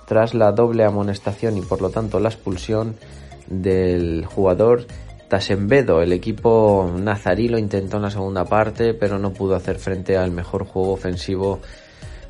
tras 0.07 0.35
la 0.35 0.52
doble 0.52 0.85
amonestación 0.85 1.57
y 1.57 1.62
por 1.62 1.83
lo 1.83 1.90
tanto 1.90 2.21
la 2.21 2.28
expulsión 2.28 2.97
del 3.49 4.25
jugador 4.26 4.87
Tasembedo, 5.30 6.02
el 6.02 6.12
equipo 6.12 6.92
nazarí 6.92 7.46
lo 7.46 7.56
intentó 7.56 7.99
en 7.99 8.02
la 8.02 8.10
segunda 8.10 8.44
parte, 8.44 8.94
pero 8.94 9.16
no 9.16 9.32
pudo 9.32 9.54
hacer 9.54 9.78
frente 9.78 10.16
al 10.16 10.32
mejor 10.32 10.64
juego 10.64 10.92
ofensivo 10.92 11.60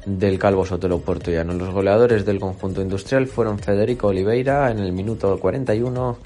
del 0.05 0.39
Calvo 0.39 0.67
Sotelo 0.67 0.99
Puertollano. 1.01 1.55
Los 1.55 1.71
goleadores 1.71 2.27
del 2.27 2.39
conjunto 2.39 2.83
industrial 2.83 3.27
fueron 3.27 3.59
Federico 3.59 4.09
Oliveira 4.09 4.71
en 4.71 4.81
el 4.81 4.93
minuto 4.93 5.39
41, 5.41 6.19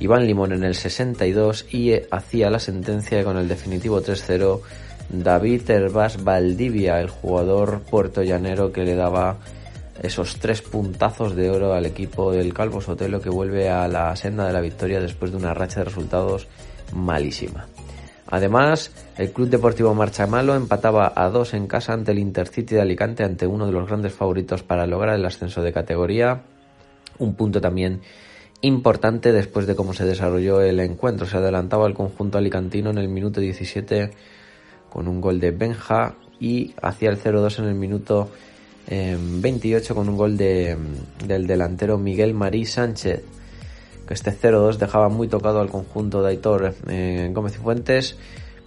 Iván 0.00 0.26
Limón 0.26 0.52
en 0.52 0.64
el 0.64 0.74
62 0.74 1.72
y 1.72 1.92
hacía 2.10 2.50
la 2.50 2.58
sentencia 2.58 3.22
con 3.22 3.36
el 3.36 3.46
definitivo 3.46 4.02
3-0 4.02 4.60
David 5.10 5.70
Herbás 5.70 6.24
Valdivia, 6.24 7.00
el 7.00 7.08
jugador 7.08 7.82
puertollanero 7.82 8.72
que 8.72 8.82
le 8.82 8.96
daba 8.96 9.38
esos 10.00 10.36
tres 10.36 10.62
puntazos 10.62 11.36
de 11.36 11.50
oro 11.50 11.74
al 11.74 11.86
equipo 11.86 12.32
del 12.32 12.54
Calvo 12.54 12.80
Sotelo 12.80 13.20
que 13.20 13.30
vuelve 13.30 13.68
a 13.68 13.86
la 13.86 14.16
senda 14.16 14.46
de 14.46 14.52
la 14.52 14.60
victoria 14.60 15.00
después 15.00 15.30
de 15.30 15.36
una 15.36 15.54
racha 15.54 15.80
de 15.80 15.84
resultados 15.84 16.48
malísima. 16.94 17.66
Además, 18.26 18.92
el 19.18 19.32
Club 19.32 19.48
Deportivo 19.48 19.92
Marchamalo 19.94 20.54
empataba 20.54 21.12
a 21.14 21.28
dos 21.28 21.52
en 21.52 21.66
casa 21.66 21.92
ante 21.92 22.12
el 22.12 22.18
Intercity 22.18 22.76
de 22.76 22.80
Alicante, 22.80 23.24
ante 23.24 23.46
uno 23.46 23.66
de 23.66 23.72
los 23.72 23.86
grandes 23.88 24.14
favoritos 24.14 24.62
para 24.62 24.86
lograr 24.86 25.16
el 25.16 25.26
ascenso 25.26 25.62
de 25.62 25.72
categoría. 25.72 26.42
Un 27.18 27.34
punto 27.34 27.60
también 27.60 28.00
importante 28.62 29.32
después 29.32 29.66
de 29.66 29.74
cómo 29.74 29.92
se 29.94 30.04
desarrolló 30.04 30.60
el 30.60 30.78
encuentro. 30.80 31.26
Se 31.26 31.38
adelantaba 31.38 31.86
el 31.88 31.94
conjunto 31.94 32.38
alicantino 32.38 32.90
en 32.90 32.98
el 32.98 33.08
minuto 33.08 33.40
17 33.40 34.12
con 34.88 35.08
un 35.08 35.20
gol 35.20 35.40
de 35.40 35.50
Benja 35.50 36.14
y 36.38 36.74
hacía 36.80 37.10
el 37.10 37.20
0-2 37.20 37.58
en 37.58 37.64
el 37.66 37.74
minuto 37.74 38.30
28 38.90 39.94
con 39.94 40.08
un 40.08 40.16
gol 40.16 40.36
de, 40.36 40.76
del 41.24 41.46
delantero 41.46 41.96
Miguel 41.96 42.34
Marí 42.34 42.66
Sánchez. 42.66 43.22
que 44.06 44.14
este 44.14 44.32
0-2 44.32 44.78
dejaba 44.78 45.08
muy 45.08 45.28
tocado 45.28 45.60
al 45.60 45.70
conjunto 45.70 46.22
de 46.22 46.30
Aitor 46.30 46.74
eh, 46.88 47.30
Gómez 47.32 47.54
y 47.54 47.58
Fuentes, 47.58 48.16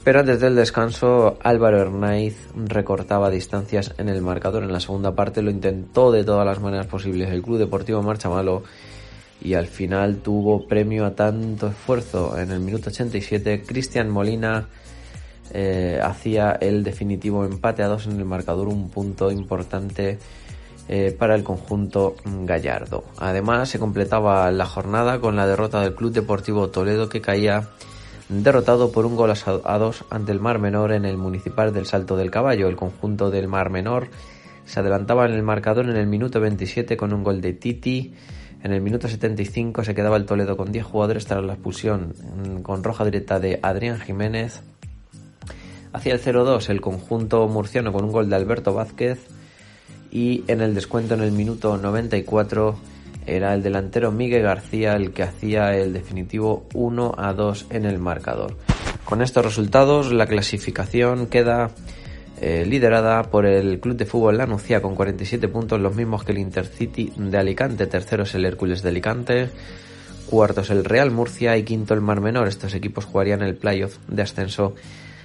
pero 0.03 0.21
antes 0.21 0.39
del 0.39 0.55
descanso 0.55 1.37
Álvaro 1.43 1.81
Hernáiz 1.81 2.37
recortaba 2.55 3.29
distancias 3.29 3.93
en 3.97 4.07
el 4.07 4.21
marcador. 4.21 4.63
En 4.63 4.71
la 4.71 4.79
segunda 4.79 5.13
parte 5.13 5.41
lo 5.41 5.51
intentó 5.51 6.11
de 6.11 6.23
todas 6.23 6.45
las 6.45 6.61
maneras 6.61 6.87
posibles 6.87 7.29
el 7.29 7.41
Club 7.41 7.57
Deportivo 7.57 8.01
Marcha 8.01 8.29
Malo 8.29 8.63
y 9.41 9.55
al 9.55 9.67
final 9.67 10.17
tuvo 10.17 10.67
premio 10.67 11.05
a 11.05 11.15
tanto 11.15 11.67
esfuerzo. 11.67 12.37
En 12.37 12.51
el 12.51 12.61
minuto 12.61 12.89
87 12.89 13.63
Cristian 13.65 14.09
Molina 14.09 14.67
eh, 15.53 15.99
hacía 16.01 16.57
el 16.59 16.83
definitivo 16.83 17.45
empate 17.45 17.83
a 17.83 17.87
dos 17.87 18.07
en 18.07 18.19
el 18.19 18.25
marcador, 18.25 18.67
un 18.67 18.89
punto 18.89 19.31
importante 19.31 20.17
eh, 20.89 21.15
para 21.17 21.35
el 21.35 21.43
conjunto 21.43 22.15
gallardo. 22.25 23.03
Además, 23.17 23.69
se 23.69 23.79
completaba 23.79 24.51
la 24.51 24.65
jornada 24.65 25.19
con 25.19 25.35
la 25.35 25.47
derrota 25.47 25.81
del 25.81 25.95
Club 25.95 26.11
Deportivo 26.11 26.69
Toledo 26.69 27.07
que 27.07 27.21
caía 27.21 27.69
derrotado 28.29 28.91
por 28.91 29.05
un 29.05 29.15
gol 29.15 29.31
a 29.31 29.77
dos 29.77 30.05
ante 30.09 30.31
el 30.31 30.39
Mar 30.39 30.59
Menor 30.59 30.91
en 30.91 31.05
el 31.05 31.17
municipal 31.17 31.73
del 31.73 31.85
Salto 31.85 32.17
del 32.17 32.31
Caballo. 32.31 32.67
El 32.67 32.75
conjunto 32.75 33.29
del 33.29 33.47
Mar 33.47 33.69
Menor 33.69 34.09
se 34.65 34.79
adelantaba 34.79 35.25
en 35.25 35.33
el 35.33 35.43
marcador 35.43 35.89
en 35.89 35.97
el 35.97 36.07
minuto 36.07 36.39
27 36.39 36.97
con 36.97 37.13
un 37.13 37.23
gol 37.23 37.41
de 37.41 37.53
Titi. 37.53 38.13
En 38.63 38.71
el 38.71 38.81
minuto 38.81 39.07
75 39.07 39.83
se 39.83 39.93
quedaba 39.93 40.17
el 40.17 40.25
Toledo 40.25 40.57
con 40.57 40.71
10 40.71 40.85
jugadores 40.85 41.25
tras 41.25 41.43
la 41.43 41.53
expulsión 41.53 42.13
mm, 42.17 42.61
con 42.61 42.83
roja 42.83 43.05
directa 43.05 43.39
de 43.39 43.59
Adrián 43.61 43.99
Jiménez. 43.99 44.63
Hacia 45.93 46.13
el 46.13 46.21
0-2 46.21 46.69
el 46.69 46.81
conjunto 46.81 47.47
murciano 47.47 47.93
con 47.93 48.03
un 48.03 48.11
gol 48.11 48.29
de 48.29 48.35
Alberto 48.35 48.73
Vázquez 48.73 49.19
y 50.11 50.43
en 50.47 50.61
el 50.61 50.73
descuento 50.73 51.13
en 51.13 51.21
el 51.21 51.31
minuto 51.31 51.77
94 51.77 52.75
era 53.25 53.53
el 53.53 53.61
delantero 53.63 54.11
Miguel 54.11 54.41
García 54.41 54.95
el 54.95 55.11
que 55.11 55.23
hacía 55.23 55.77
el 55.77 55.93
definitivo 55.93 56.65
1 56.73 57.15
a 57.17 57.33
2 57.33 57.67
en 57.69 57.85
el 57.85 57.99
marcador. 57.99 58.57
Con 59.05 59.21
estos 59.21 59.45
resultados 59.45 60.11
la 60.11 60.25
clasificación 60.25 61.27
queda 61.27 61.69
eh, 62.41 62.65
liderada 62.65 63.23
por 63.23 63.45
el 63.45 63.79
Club 63.79 63.95
de 63.95 64.05
Fútbol 64.05 64.37
La 64.37 64.47
Nucía 64.47 64.81
con 64.81 64.95
47 64.95 65.47
puntos, 65.47 65.79
los 65.79 65.95
mismos 65.95 66.23
que 66.23 66.31
el 66.31 66.39
Intercity 66.39 67.13
de 67.15 67.37
Alicante, 67.37 67.85
tercero 67.85 68.23
es 68.23 68.33
el 68.33 68.45
Hércules 68.45 68.81
de 68.81 68.89
Alicante, 68.89 69.49
cuarto 70.25 70.61
es 70.61 70.69
el 70.71 70.83
Real 70.83 71.11
Murcia 71.11 71.55
y 71.55 71.63
quinto 71.63 71.93
el 71.93 72.01
Mar 72.01 72.19
Menor. 72.19 72.47
Estos 72.47 72.73
equipos 72.73 73.05
jugarían 73.05 73.43
el 73.43 73.55
playoff 73.55 73.97
de 74.07 74.23
ascenso 74.23 74.73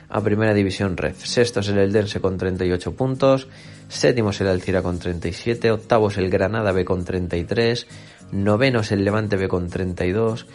a 0.09 0.21
Primera 0.23 0.55
División 0.55 0.97
Ref. 0.97 1.25
Sexto 1.25 1.61
es 1.61 1.69
el 1.69 1.79
Eldense 1.79 2.21
con 2.21 2.39
38 2.39 2.95
puntos, 2.95 3.49
séptimo 3.89 4.31
es 4.31 4.41
el 4.41 4.49
Alcira 4.49 4.83
con 4.83 4.99
37, 4.99 5.71
octavo 5.71 6.09
es 6.09 6.19
el 6.19 6.31
Granada 6.31 6.73
B 6.73 6.85
con 6.85 7.05
33, 7.05 7.87
noveno 8.33 8.81
es 8.81 8.93
el 8.93 9.05
Levante 9.05 9.37
B 9.37 9.49
con 9.49 9.69
32 9.69 10.47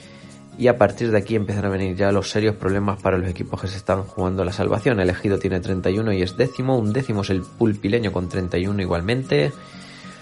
y 0.57 0.67
a 0.67 0.77
partir 0.77 1.11
de 1.11 1.17
aquí 1.17 1.35
empiezan 1.35 1.65
a 1.65 1.69
venir 1.69 1.95
ya 1.95 2.11
los 2.11 2.29
serios 2.29 2.55
problemas 2.55 3.01
para 3.01 3.17
los 3.17 3.29
equipos 3.29 3.61
que 3.61 3.67
se 3.67 3.77
están 3.77 4.03
jugando 4.03 4.43
la 4.43 4.51
salvación. 4.51 4.99
El 4.99 5.09
Ejido 5.09 5.39
tiene 5.39 5.59
31 5.59 6.13
y 6.13 6.21
es 6.21 6.37
décimo, 6.37 6.77
un 6.77 6.93
décimo 6.93 7.21
es 7.21 7.29
el 7.29 7.41
Pulpileño 7.41 8.11
con 8.11 8.29
31 8.29 8.81
igualmente, 8.81 9.51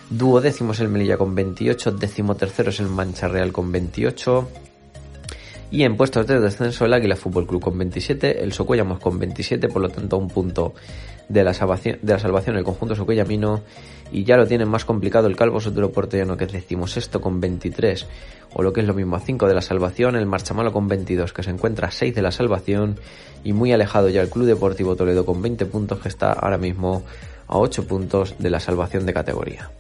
duodécimo 0.10 0.74
es 0.74 0.80
el 0.80 0.90
Melilla 0.90 1.18
con 1.18 1.36
28, 1.36 1.92
décimo 1.92 2.36
tercero 2.36 2.70
es 2.70 2.80
el 2.80 2.88
Mancha 2.88 3.28
Real 3.28 3.52
con 3.52 3.72
28, 3.72 4.50
y 5.72 5.84
en 5.84 5.96
puestos 5.96 6.28
de 6.28 6.40
descenso 6.40 6.86
el 6.86 6.94
Águila 6.94 7.16
Fútbol 7.16 7.48
Club 7.48 7.62
con 7.62 7.78
27, 7.78 8.44
el 8.44 8.52
Socuellamos 8.52 9.00
con 9.00 9.18
27, 9.18 9.70
por 9.70 9.82
lo 9.82 9.90
tanto 9.90 10.18
un 10.18 10.28
punto 10.28 10.74
de 11.30 11.46
la 11.46 11.54
salvación, 11.54 11.98
de 12.02 12.14
la 12.14 12.20
salvación 12.20 12.58
el 12.58 12.66
conjunto 12.66 12.94
Socuellamino 12.94 13.62
y 14.12 14.26
ya 14.26 14.36
lo 14.36 14.46
tienen 14.46 14.68
más 14.68 14.84
complicado 14.84 15.28
el 15.28 15.38
Calvo 15.38 15.62
Sotero 15.62 15.94
Portellano 15.94 16.36
que 16.36 16.46
decimos 16.46 16.98
esto 16.98 17.22
con 17.22 17.40
23 17.40 18.06
o 18.54 18.62
lo 18.64 18.74
que 18.74 18.82
es 18.82 18.88
lo 18.88 18.94
mismo 18.94 19.16
a 19.16 19.22
5 19.22 19.48
de 19.48 19.54
la 19.54 19.62
salvación, 19.62 20.18
el 20.18 20.26
Marchamalo 20.26 20.74
con 20.74 20.90
22 20.90 21.32
que 21.32 21.44
se 21.44 21.52
encuentra 21.52 21.88
a 21.88 21.92
6 21.92 22.14
de 22.14 22.22
la 22.22 22.32
salvación 22.32 23.00
y 23.46 23.54
muy 23.54 23.72
alejado 23.72 24.10
ya 24.10 24.22
el 24.22 24.30
Club 24.30 24.48
Deportivo 24.48 24.98
Toledo 24.98 25.26
con 25.26 25.42
20 25.42 25.66
puntos 25.68 26.00
que 26.00 26.10
está 26.10 26.34
ahora 26.34 26.58
mismo 26.58 27.04
a 27.48 27.58
8 27.58 27.88
puntos 27.88 28.36
de 28.40 28.50
la 28.50 28.60
salvación 28.60 29.06
de 29.06 29.14
categoría. 29.14 29.72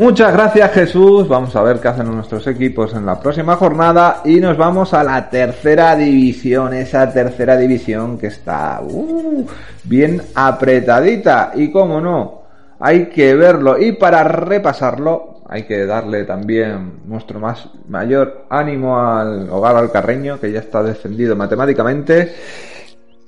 Muchas 0.00 0.32
gracias 0.32 0.72
Jesús. 0.72 1.28
Vamos 1.28 1.54
a 1.54 1.62
ver 1.62 1.78
qué 1.78 1.88
hacen 1.88 2.10
nuestros 2.10 2.46
equipos 2.46 2.94
en 2.94 3.04
la 3.04 3.20
próxima 3.20 3.56
jornada 3.56 4.22
y 4.24 4.40
nos 4.40 4.56
vamos 4.56 4.94
a 4.94 5.04
la 5.04 5.28
tercera 5.28 5.94
división, 5.94 6.72
esa 6.72 7.12
tercera 7.12 7.54
división 7.58 8.16
que 8.16 8.28
está 8.28 8.80
uh, 8.82 9.46
bien 9.84 10.22
apretadita. 10.34 11.52
Y 11.54 11.70
como 11.70 12.00
no, 12.00 12.44
hay 12.78 13.10
que 13.10 13.34
verlo. 13.34 13.78
Y 13.78 13.92
para 13.92 14.24
repasarlo 14.24 15.42
hay 15.46 15.64
que 15.64 15.84
darle 15.84 16.24
también 16.24 17.00
nuestro 17.04 17.38
más 17.38 17.68
mayor 17.86 18.46
ánimo 18.48 18.98
al 18.98 19.50
hogar 19.50 19.76
alcarreño 19.76 20.40
que 20.40 20.50
ya 20.50 20.60
está 20.60 20.82
defendido 20.82 21.36
matemáticamente 21.36 22.32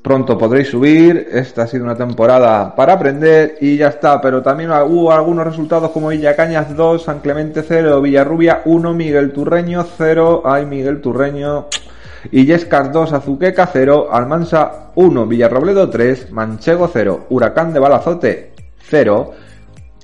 Pronto 0.03 0.37
podréis 0.37 0.69
subir, 0.69 1.29
esta 1.31 1.63
ha 1.63 1.67
sido 1.69 1.85
una 1.85 1.95
temporada 1.95 2.75
para 2.75 2.95
aprender 2.95 3.55
y 3.61 3.77
ya 3.77 3.87
está, 3.87 4.21
pero 4.21 4.43
también 4.43 4.71
hubo 4.71 5.13
algunos 5.13 5.47
resultados 5.47 5.93
como 5.93 6.09
Villacañas 6.09 6.77
2, 6.77 7.05
San 7.05 7.21
Clemente 7.21 7.63
0, 7.63 8.03
Villarrubia 8.03 8.63
1, 8.65 8.95
Miguel 8.95 9.33
Turreño 9.33 9.87
0, 9.97 10.43
ay 10.45 10.67
Miguel 10.67 11.01
Turreño, 11.01 11.69
Illescas 12.33 12.93
2, 12.93 13.13
Azuqueca 13.13 13.69
0, 13.73 14.09
Almansa 14.11 14.91
1, 14.97 15.27
Villarrobledo 15.29 15.89
3, 15.89 16.33
Manchego 16.33 16.91
0, 16.93 17.27
Huracán 17.31 17.73
de 17.73 17.79
Balazote 17.79 18.51
0, 18.89 19.31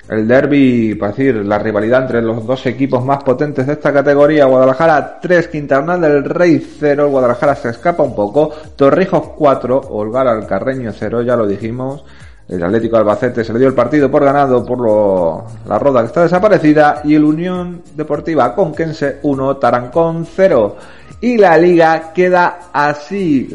el 0.08 0.26
derby, 0.26 0.94
para 0.94 1.12
decir, 1.12 1.34
la 1.36 1.58
rivalidad 1.58 2.02
entre 2.02 2.22
los 2.22 2.46
dos 2.46 2.64
equipos 2.66 3.04
más 3.04 3.22
potentes 3.22 3.66
de 3.66 3.74
esta 3.74 3.92
categoría, 3.92 4.46
Guadalajara 4.46 5.18
3, 5.20 5.48
Quintanal 5.48 6.00
del 6.00 6.24
Rey 6.24 6.66
0, 6.78 7.08
Guadalajara 7.10 7.54
se 7.54 7.70
escapa 7.70 8.02
un 8.02 8.14
poco, 8.14 8.50
Torrijos 8.74 9.28
4, 9.36 9.80
Olgar 9.90 10.26
al 10.26 10.46
Carreño 10.46 10.92
0, 10.92 11.22
ya 11.22 11.36
lo 11.36 11.46
dijimos, 11.46 12.04
el 12.48 12.64
Atlético 12.64 12.96
Albacete 12.96 13.44
se 13.44 13.52
le 13.52 13.58
dio 13.58 13.68
el 13.68 13.74
partido 13.74 14.10
por 14.10 14.24
ganado 14.24 14.64
por 14.64 14.80
lo, 14.80 15.44
la 15.66 15.78
roda 15.78 16.00
que 16.00 16.06
está 16.06 16.22
desaparecida 16.22 17.02
y 17.04 17.14
el 17.14 17.24
Unión 17.24 17.82
Deportiva 17.94 18.54
Conquense 18.54 19.18
1, 19.22 19.56
Tarancón 19.58 20.26
0. 20.34 20.76
Y 21.20 21.36
la 21.36 21.58
liga 21.58 22.12
queda 22.14 22.70
así. 22.72 23.50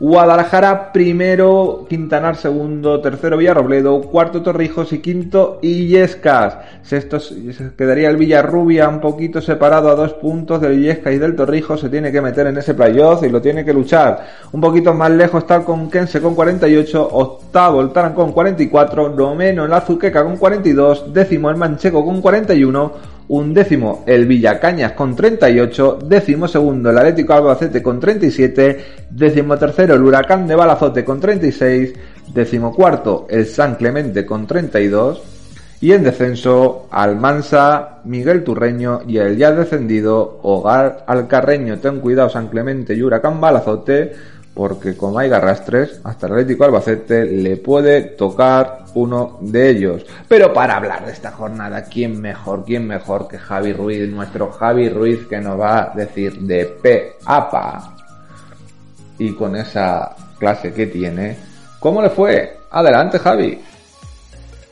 Guadalajara 0.00 0.92
primero, 0.92 1.84
Quintanar 1.88 2.36
segundo, 2.36 3.00
tercero 3.00 3.36
Villarrobledo, 3.36 4.00
cuarto 4.02 4.42
Torrijos 4.42 4.92
y 4.92 5.00
quinto 5.00 5.58
Illescas. 5.60 6.58
Sexto 6.82 7.18
quedaría 7.76 8.08
el 8.08 8.16
Villarrubia 8.16 8.88
un 8.88 9.00
poquito 9.00 9.40
separado 9.40 9.88
a 9.88 9.96
dos 9.96 10.12
puntos 10.14 10.60
del 10.60 10.78
Illescas 10.78 11.14
y 11.14 11.18
del 11.18 11.34
Torrijos. 11.34 11.80
Se 11.80 11.88
tiene 11.88 12.12
que 12.12 12.20
meter 12.20 12.46
en 12.46 12.58
ese 12.58 12.74
playoff 12.74 13.24
y 13.24 13.28
lo 13.28 13.42
tiene 13.42 13.64
que 13.64 13.72
luchar. 13.72 14.24
Un 14.52 14.60
poquito 14.60 14.94
más 14.94 15.10
lejos 15.10 15.42
está 15.42 15.56
el 15.56 15.64
Conquense 15.64 16.20
con 16.20 16.36
48, 16.36 17.08
octavo 17.10 17.80
el 17.80 17.90
Taran 17.90 18.14
con 18.14 18.30
44, 18.30 19.08
noveno 19.08 19.64
el 19.64 19.72
Azuqueca 19.72 20.22
con 20.22 20.36
42, 20.36 21.12
décimo 21.12 21.50
el 21.50 21.56
Mancheco 21.56 22.04
con 22.04 22.20
41, 22.20 23.17
un 23.28 23.52
décimo 23.52 24.04
el 24.06 24.26
Villacañas 24.26 24.92
con 24.92 25.14
38, 25.14 25.98
décimo 26.04 26.48
segundo 26.48 26.90
el 26.90 26.98
Atlético 26.98 27.34
Albacete 27.34 27.82
con 27.82 28.00
37, 28.00 28.84
décimo 29.10 29.56
tercero 29.58 29.94
el 29.94 30.02
Huracán 30.02 30.46
de 30.46 30.54
Balazote 30.54 31.04
con 31.04 31.20
36, 31.20 31.92
décimo 32.32 32.74
cuarto 32.74 33.26
el 33.28 33.46
San 33.46 33.74
Clemente 33.74 34.24
con 34.24 34.46
32 34.46 35.22
y 35.80 35.92
en 35.92 36.02
descenso 36.02 36.88
Almansa, 36.90 38.00
Miguel 38.04 38.42
Turreño 38.42 39.02
y 39.06 39.18
el 39.18 39.36
ya 39.36 39.52
descendido 39.52 40.40
Hogar 40.42 41.04
Alcarreño. 41.06 41.78
Ten 41.78 42.00
cuidado 42.00 42.28
San 42.28 42.48
Clemente 42.48 42.94
y 42.94 43.02
Huracán 43.02 43.40
Balazote 43.40 44.12
porque 44.58 44.96
como 44.96 45.20
hay 45.20 45.28
garrastres, 45.28 46.00
hasta 46.02 46.26
el 46.26 46.32
Atlético 46.32 46.64
Albacete 46.64 47.24
le 47.26 47.58
puede 47.58 48.02
tocar 48.02 48.86
uno 48.94 49.38
de 49.40 49.70
ellos. 49.70 50.04
Pero 50.26 50.52
para 50.52 50.78
hablar 50.78 51.06
de 51.06 51.12
esta 51.12 51.30
jornada, 51.30 51.84
¿quién 51.84 52.20
mejor? 52.20 52.64
¿Quién 52.64 52.84
mejor 52.84 53.28
que 53.28 53.38
Javi 53.38 53.72
Ruiz? 53.72 54.10
Nuestro 54.10 54.50
Javi 54.50 54.88
Ruiz 54.88 55.28
que 55.28 55.38
nos 55.38 55.60
va 55.60 55.92
a 55.92 55.94
decir 55.94 56.40
de 56.40 56.64
P 56.64 57.18
a. 57.24 57.94
Y 59.20 59.32
con 59.32 59.54
esa 59.54 60.16
clase 60.40 60.72
que 60.72 60.88
tiene, 60.88 61.36
¿cómo 61.78 62.02
le 62.02 62.10
fue? 62.10 62.58
Adelante, 62.72 63.20
Javi. 63.20 63.62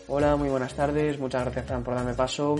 Hola, 0.08 0.34
muy 0.34 0.48
buenas 0.48 0.74
tardes. 0.74 1.16
Muchas 1.20 1.42
gracias, 1.42 1.64
Fran, 1.64 1.84
por 1.84 1.94
darme 1.94 2.14
paso. 2.14 2.56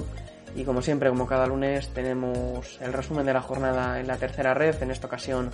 Y 0.54 0.62
como 0.62 0.80
siempre, 0.80 1.08
como 1.08 1.26
cada 1.26 1.48
lunes, 1.48 1.88
tenemos 1.88 2.78
el 2.80 2.92
resumen 2.92 3.26
de 3.26 3.32
la 3.32 3.42
jornada 3.42 3.98
en 3.98 4.06
la 4.06 4.16
tercera 4.16 4.54
red. 4.54 4.80
En 4.80 4.92
esta 4.92 5.08
ocasión, 5.08 5.50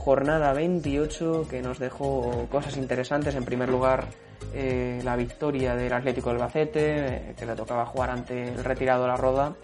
jornada 0.00 0.54
28 0.54 1.46
que 1.48 1.60
nos 1.60 1.78
dejó 1.78 2.46
cosas 2.50 2.78
interesantes. 2.78 3.34
En 3.34 3.44
primer 3.44 3.68
lugar, 3.68 4.06
eh, 4.54 5.00
la 5.04 5.14
victoria 5.14 5.76
del 5.76 5.92
Atlético 5.92 6.30
del 6.30 6.38
Bacete, 6.38 6.96
eh, 6.96 7.34
que 7.38 7.44
le 7.44 7.54
tocaba 7.54 7.84
jugar 7.84 8.08
ante 8.08 8.48
el 8.48 8.64
retirado 8.64 9.02
de 9.02 9.08
la 9.08 9.16
Roda 9.16 9.54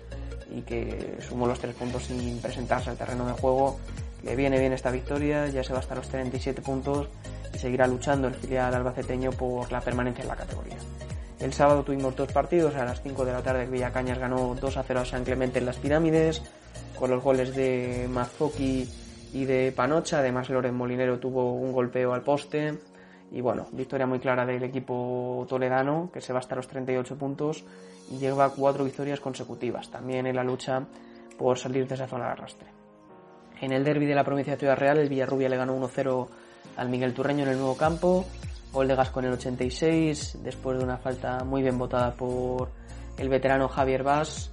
y 0.55 0.61
que 0.61 1.17
sumó 1.27 1.47
los 1.47 1.59
tres 1.59 1.75
puntos 1.75 2.05
sin 2.05 2.39
presentarse 2.41 2.91
al 2.91 2.99
terreno 2.99 3.27
de 3.27 3.33
juego. 3.33 3.79
Le 4.25 4.37
viene 4.37 4.59
bien 4.59 4.75
esta 4.75 4.91
victoria, 4.91 5.49
ya 5.49 5.65
se 5.65 5.73
va 5.73 5.79
hasta 5.79 5.95
los 5.95 6.09
37 6.09 6.61
puntos 6.61 7.09
y 7.55 7.59
seguirá 7.59 7.87
luchando 7.87 8.29
el 8.29 8.35
filial 8.35 8.75
albaceteño 8.75 9.31
por 9.31 9.73
la 9.73 9.81
permanencia 9.81 10.21
en 10.23 10.29
la 10.29 10.37
categoría. 10.37 10.77
El 11.41 11.55
sábado 11.55 11.83
tuvimos 11.83 12.15
dos 12.15 12.31
partidos, 12.31 12.75
a 12.75 12.85
las 12.85 13.03
5 13.03 13.25
de 13.25 13.33
la 13.33 13.43
tarde 13.43 13.67
Villacañas 13.67 14.19
ganó 14.19 14.55
2 14.55 14.77
a 14.77 14.83
0 14.83 15.01
a 15.01 15.05
San 15.07 15.25
Clemente 15.25 15.61
en 15.61 15.67
las 15.67 15.77
Pirámides, 15.77 16.43
con 16.99 17.11
los 17.11 17.23
goles 17.23 17.55
de 17.55 18.07
Mazoki 18.11 18.87
y 19.33 19.45
de 19.45 19.73
Panocha, 19.73 20.19
además 20.19 20.51
Loren 20.51 20.75
Molinero 20.75 21.19
tuvo 21.19 21.55
un 21.55 21.73
golpeo 21.73 22.15
al 22.15 22.23
poste, 22.23 22.75
y 23.31 23.41
bueno, 23.41 23.67
victoria 23.73 24.07
muy 24.07 24.19
clara 24.19 24.47
del 24.47 24.63
equipo 24.63 25.45
toledano, 25.49 26.11
que 26.13 26.21
se 26.21 26.33
va 26.33 26.39
hasta 26.39 26.55
los 26.55 26.69
38 26.69 27.17
puntos 27.17 27.65
y 28.11 28.19
lleva 28.19 28.51
cuatro 28.51 28.85
victorias 28.85 29.21
consecutivas, 29.21 29.91
también 29.91 30.27
en 30.27 30.37
la 30.37 30.45
lucha 30.45 30.85
por 31.37 31.59
salir 31.59 31.87
de 31.87 31.95
esa 31.95 32.07
zona 32.07 32.27
de 32.27 32.31
arrastre. 32.33 32.69
En 33.61 33.73
el 33.73 33.85
derby 33.85 34.07
de 34.07 34.15
la 34.15 34.25
provincia 34.25 34.55
de 34.55 34.61
Ciudad 34.61 34.77
Real, 34.77 34.99
el 34.99 35.09
Villarrubia 35.09 35.49
le 35.49 35.57
ganó 35.57 35.77
1-0 35.77 36.29
al 36.77 36.89
Miguel 36.89 37.15
Turreño 37.15 37.45
en 37.45 37.51
el 37.51 37.59
nuevo 37.59 37.77
campo, 37.77 38.25
gol 38.73 38.89
de 38.89 38.95
Gasco 38.95 39.21
en 39.21 39.27
el 39.27 39.33
86, 39.33 40.39
después 40.43 40.79
de 40.79 40.85
una 40.85 40.99
falta 40.99 41.43
muy 41.45 41.63
bien 41.63 41.79
votada 41.79 42.13
por 42.13 42.71
el 43.17 43.29
veterano 43.29 43.69
Javier 43.69 44.03
Vaz. 44.03 44.53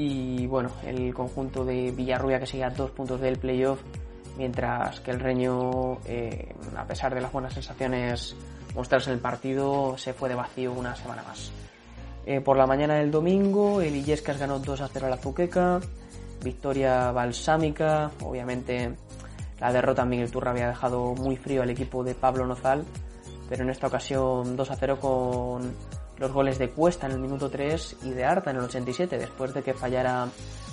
Y 0.00 0.46
bueno, 0.46 0.70
el 0.86 1.12
conjunto 1.12 1.64
de 1.64 1.90
Villarrubia 1.90 2.38
que 2.38 2.46
sigue 2.46 2.62
a 2.62 2.70
dos 2.70 2.92
puntos 2.92 3.20
del 3.20 3.36
playoff 3.36 3.80
mientras 4.36 5.00
que 5.00 5.10
el 5.10 5.18
Reño, 5.18 5.98
eh, 6.04 6.54
a 6.76 6.84
pesar 6.84 7.12
de 7.12 7.20
las 7.20 7.32
buenas 7.32 7.52
sensaciones 7.52 8.36
mostradas 8.76 9.08
en 9.08 9.14
el 9.14 9.18
partido, 9.18 9.98
se 9.98 10.12
fue 10.12 10.28
de 10.28 10.36
vacío 10.36 10.72
una 10.72 10.94
semana 10.94 11.24
más. 11.24 11.50
Eh, 12.26 12.40
por 12.40 12.56
la 12.56 12.64
mañana 12.64 12.94
del 12.94 13.10
domingo, 13.10 13.80
el 13.80 13.96
Illescas 13.96 14.38
ganó 14.38 14.60
2 14.60 14.82
a 14.82 14.86
0 14.86 15.06
al 15.08 15.14
Azuqueca, 15.14 15.80
victoria 16.44 17.10
balsámica, 17.10 18.12
obviamente 18.22 18.94
la 19.58 19.72
derrota 19.72 20.02
en 20.02 20.10
Miguel 20.10 20.30
Turra 20.30 20.52
había 20.52 20.68
dejado 20.68 21.16
muy 21.16 21.34
frío 21.34 21.62
al 21.62 21.70
equipo 21.70 22.04
de 22.04 22.14
Pablo 22.14 22.46
Nozal, 22.46 22.84
pero 23.48 23.64
en 23.64 23.70
esta 23.70 23.88
ocasión 23.88 24.54
2 24.54 24.70
a 24.70 24.76
0 24.76 25.00
con 25.00 25.74
los 26.18 26.32
goles 26.32 26.58
de 26.58 26.70
Cuesta 26.70 27.06
en 27.06 27.12
el 27.12 27.20
minuto 27.20 27.48
3 27.50 27.98
y 28.04 28.10
de 28.10 28.24
Arta 28.24 28.50
en 28.50 28.56
el 28.56 28.64
87, 28.64 29.18
después 29.18 29.54
de 29.54 29.62
que 29.62 29.74
fallara 29.74 30.28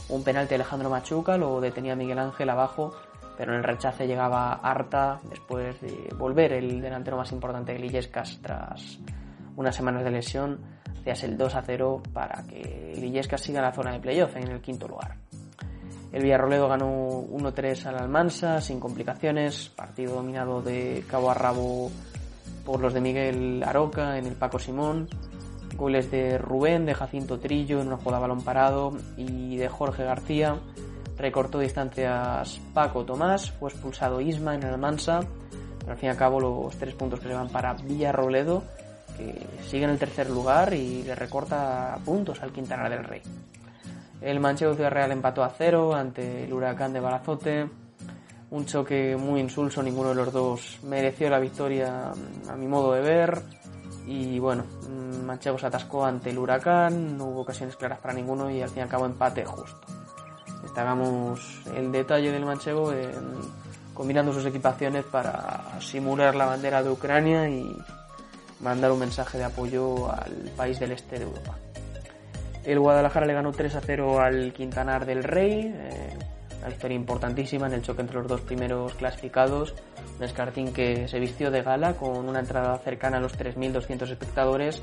un 0.09 0.23
penalti 0.23 0.55
Alejandro 0.55 0.89
Machuca, 0.89 1.37
lo 1.37 1.61
detenía 1.61 1.95
Miguel 1.95 2.19
Ángel 2.19 2.49
abajo 2.49 2.93
pero 3.37 3.51
en 3.51 3.59
el 3.59 3.63
rechace 3.63 4.07
llegaba 4.07 4.53
harta 4.53 5.19
después 5.29 5.79
de 5.81 6.13
volver 6.17 6.53
el 6.53 6.81
delantero 6.81 7.17
más 7.17 7.31
importante 7.31 7.73
de 7.73 7.79
Lillescas 7.79 8.39
tras 8.41 8.99
unas 9.55 9.75
semanas 9.75 10.03
de 10.03 10.11
lesión, 10.11 10.59
hacías 10.99 11.23
el 11.23 11.37
2 11.37 11.55
a 11.55 11.61
0 11.61 12.03
para 12.13 12.43
que 12.43 12.93
Lillescas 12.97 13.41
siga 13.41 13.59
en 13.59 13.65
la 13.65 13.73
zona 13.73 13.93
de 13.93 13.99
playoff 13.99 14.35
en 14.35 14.49
el 14.49 14.61
quinto 14.61 14.87
lugar. 14.87 15.15
El 16.11 16.23
Villarroledo 16.23 16.67
ganó 16.69 17.23
1-3 17.23 17.87
al 17.87 17.99
Almansa 17.99 18.61
sin 18.61 18.79
complicaciones, 18.79 19.69
partido 19.69 20.15
dominado 20.15 20.61
de 20.61 21.03
cabo 21.09 21.29
a 21.29 21.33
rabo 21.33 21.91
por 22.65 22.79
los 22.79 22.93
de 22.93 23.01
Miguel 23.01 23.63
Aroca 23.65 24.17
en 24.17 24.25
el 24.25 24.35
Paco 24.35 24.59
Simón, 24.59 25.09
goles 25.75 26.11
de 26.11 26.37
Rubén, 26.37 26.85
de 26.85 26.93
Jacinto 26.93 27.39
Trillo 27.39 27.81
en 27.81 27.87
una 27.87 27.97
jugada 27.97 28.19
balón 28.19 28.41
parado 28.41 28.91
y 29.17 29.57
de 29.57 29.69
Jorge 29.69 30.03
García 30.03 30.59
recortó 31.17 31.59
distancias 31.59 32.59
Paco 32.73 33.05
Tomás, 33.05 33.51
fue 33.51 33.69
expulsado 33.69 34.21
Isma 34.21 34.55
en 34.55 34.63
el 34.63 34.77
Mansa, 34.77 35.21
pero 35.79 35.91
al 35.91 35.97
fin 35.97 36.07
y 36.07 36.11
al 36.11 36.17
cabo 36.17 36.39
los 36.39 36.75
tres 36.77 36.93
puntos 36.95 37.19
que 37.19 37.27
se 37.27 37.33
van 37.33 37.49
para 37.49 37.73
Villarrobledo, 37.73 38.63
que 39.17 39.47
sigue 39.69 39.85
en 39.85 39.91
el 39.91 39.99
tercer 39.99 40.29
lugar 40.29 40.73
y 40.73 41.03
le 41.03 41.15
recorta 41.15 41.97
puntos 42.03 42.41
al 42.41 42.51
Quintana 42.51 42.89
del 42.89 43.03
Rey. 43.03 43.21
El 44.21 44.39
Manchego 44.39 44.73
Ciudad 44.73 44.91
Real 44.91 45.11
empató 45.11 45.43
a 45.43 45.49
cero 45.49 45.93
ante 45.93 46.45
el 46.45 46.53
Huracán 46.53 46.93
de 46.93 46.99
Balazote. 46.99 47.69
Un 48.51 48.65
choque 48.65 49.15
muy 49.17 49.39
insulso, 49.39 49.83
ninguno 49.83 50.09
de 50.09 50.15
los 50.15 50.31
dos 50.31 50.79
mereció 50.83 51.29
la 51.29 51.39
victoria 51.39 52.11
a 52.49 52.55
mi 52.55 52.67
modo 52.67 52.93
de 52.93 53.01
ver. 53.01 53.41
Y 54.07 54.39
bueno, 54.39 54.63
Manchego 55.25 55.57
se 55.57 55.65
atascó 55.65 56.05
ante 56.05 56.29
el 56.29 56.37
Huracán, 56.37 57.17
no 57.17 57.25
hubo 57.25 57.41
ocasiones 57.41 57.75
claras 57.75 57.99
para 57.99 58.13
ninguno 58.13 58.49
y 58.49 58.61
al 58.61 58.69
fin 58.69 58.79
y 58.79 58.81
al 58.81 58.89
cabo 58.89 59.05
empate 59.05 59.43
justo 59.45 59.87
hagamos 60.81 61.61
el 61.75 61.91
detalle 61.91 62.31
del 62.31 62.45
manchego 62.45 62.93
combinando 63.93 64.33
sus 64.33 64.45
equipaciones 64.45 65.05
para 65.05 65.79
simular 65.79 66.35
la 66.35 66.45
bandera 66.45 66.83
de 66.83 66.89
Ucrania 66.89 67.49
y 67.49 67.75
mandar 68.59 68.91
un 68.91 68.99
mensaje 68.99 69.37
de 69.37 69.45
apoyo 69.45 70.11
al 70.11 70.51
país 70.57 70.79
del 70.79 70.91
este 70.91 71.19
de 71.19 71.25
Europa. 71.25 71.55
El 72.63 72.79
Guadalajara 72.79 73.25
le 73.25 73.33
ganó 73.33 73.51
3 73.51 73.75
a 73.75 73.81
0 73.81 74.19
al 74.19 74.51
Quintanar 74.51 75.05
del 75.05 75.23
Rey, 75.23 75.71
eh, 75.73 76.17
una 76.65 76.73
victoria 76.73 76.95
importantísima 76.95 77.67
en 77.67 77.73
el 77.73 77.83
choque 77.83 78.01
entre 78.01 78.17
los 78.17 78.27
dos 78.27 78.41
primeros 78.41 78.95
clasificados. 78.95 79.75
Un 80.17 80.23
escartín 80.23 80.73
que 80.73 81.07
se 81.07 81.19
vistió 81.19 81.51
de 81.51 81.61
gala 81.61 81.93
con 81.93 82.27
una 82.27 82.39
entrada 82.39 82.75
cercana 82.79 83.17
a 83.17 83.19
los 83.19 83.37
3.200 83.37 84.09
espectadores 84.09 84.81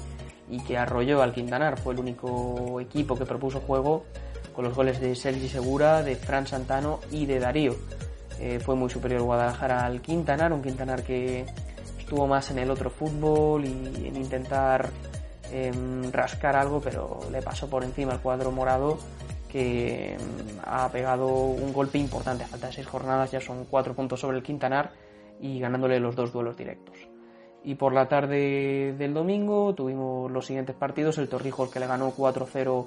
y 0.49 0.62
que 0.62 0.79
arrolló 0.79 1.23
al 1.23 1.33
Quintanar. 1.33 1.81
Fue 1.81 1.95
el 1.95 1.99
único 1.99 2.81
equipo 2.81 3.16
que 3.16 3.25
propuso 3.25 3.61
juego 3.61 4.05
con 4.55 4.64
los 4.64 4.77
goles 4.77 5.01
de 5.01 5.16
Sergi 5.16 5.49
Segura, 5.49 6.03
de 6.03 6.14
Fran 6.14 6.47
Santano 6.47 7.01
y 7.11 7.27
de 7.27 7.40
Darío. 7.40 7.75
Eh, 8.38 8.61
fue 8.61 8.77
muy 8.77 8.88
superior 8.88 9.23
Guadalajara 9.23 9.85
al 9.85 10.01
Quintanar, 10.01 10.53
un 10.53 10.62
Quintanar 10.62 11.03
que 11.03 11.45
estuvo 11.99 12.29
más 12.29 12.49
en 12.53 12.61
el 12.61 12.71
otro 12.71 12.90
fútbol 12.90 13.64
y 13.64 14.07
en 14.07 14.16
intentar 14.16 14.90
em, 15.51 16.12
rascar 16.12 16.55
algo, 16.55 16.81
pero 16.81 17.21
le 17.33 17.42
pasó 17.42 17.68
por 17.68 17.83
encima 17.83 18.12
el 18.12 18.21
cuadro 18.21 18.53
morado 18.53 18.99
que 19.53 20.15
em, 20.15 20.19
ha 20.65 20.88
pegado 20.88 21.29
un 21.29 21.73
golpe 21.73 21.99
importante. 21.99 22.45
A 22.45 22.47
falta 22.47 22.69
de 22.69 22.73
seis 22.73 22.87
jornadas 22.87 23.31
ya 23.31 23.41
son 23.41 23.67
cuatro 23.67 23.95
puntos 23.95 24.19
sobre 24.19 24.38
el 24.38 24.43
Quintanar 24.43 24.93
y 25.41 25.61
ganándole 25.61 26.01
los 26.01 26.17
dos 26.17 26.33
duelos 26.33 26.57
directos. 26.57 26.97
Y 27.62 27.75
por 27.75 27.93
la 27.93 28.09
tarde 28.09 28.95
del 28.97 29.12
domingo 29.12 29.75
tuvimos 29.75 30.31
los 30.31 30.47
siguientes 30.47 30.75
partidos. 30.75 31.19
El 31.19 31.29
Torrijos 31.29 31.71
que 31.71 31.81
le 31.81 31.87
ganó 31.87 32.12
4-0 32.12 32.87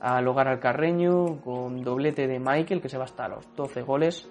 al 0.00 0.28
hogar 0.28 0.48
al 0.48 0.60
Carreño 0.60 1.40
con 1.42 1.82
doblete 1.82 2.28
de 2.28 2.38
Michael 2.38 2.82
que 2.82 2.90
se 2.90 2.98
va 2.98 3.04
hasta 3.04 3.26
los 3.26 3.44
12 3.56 3.82
goles. 3.82 4.28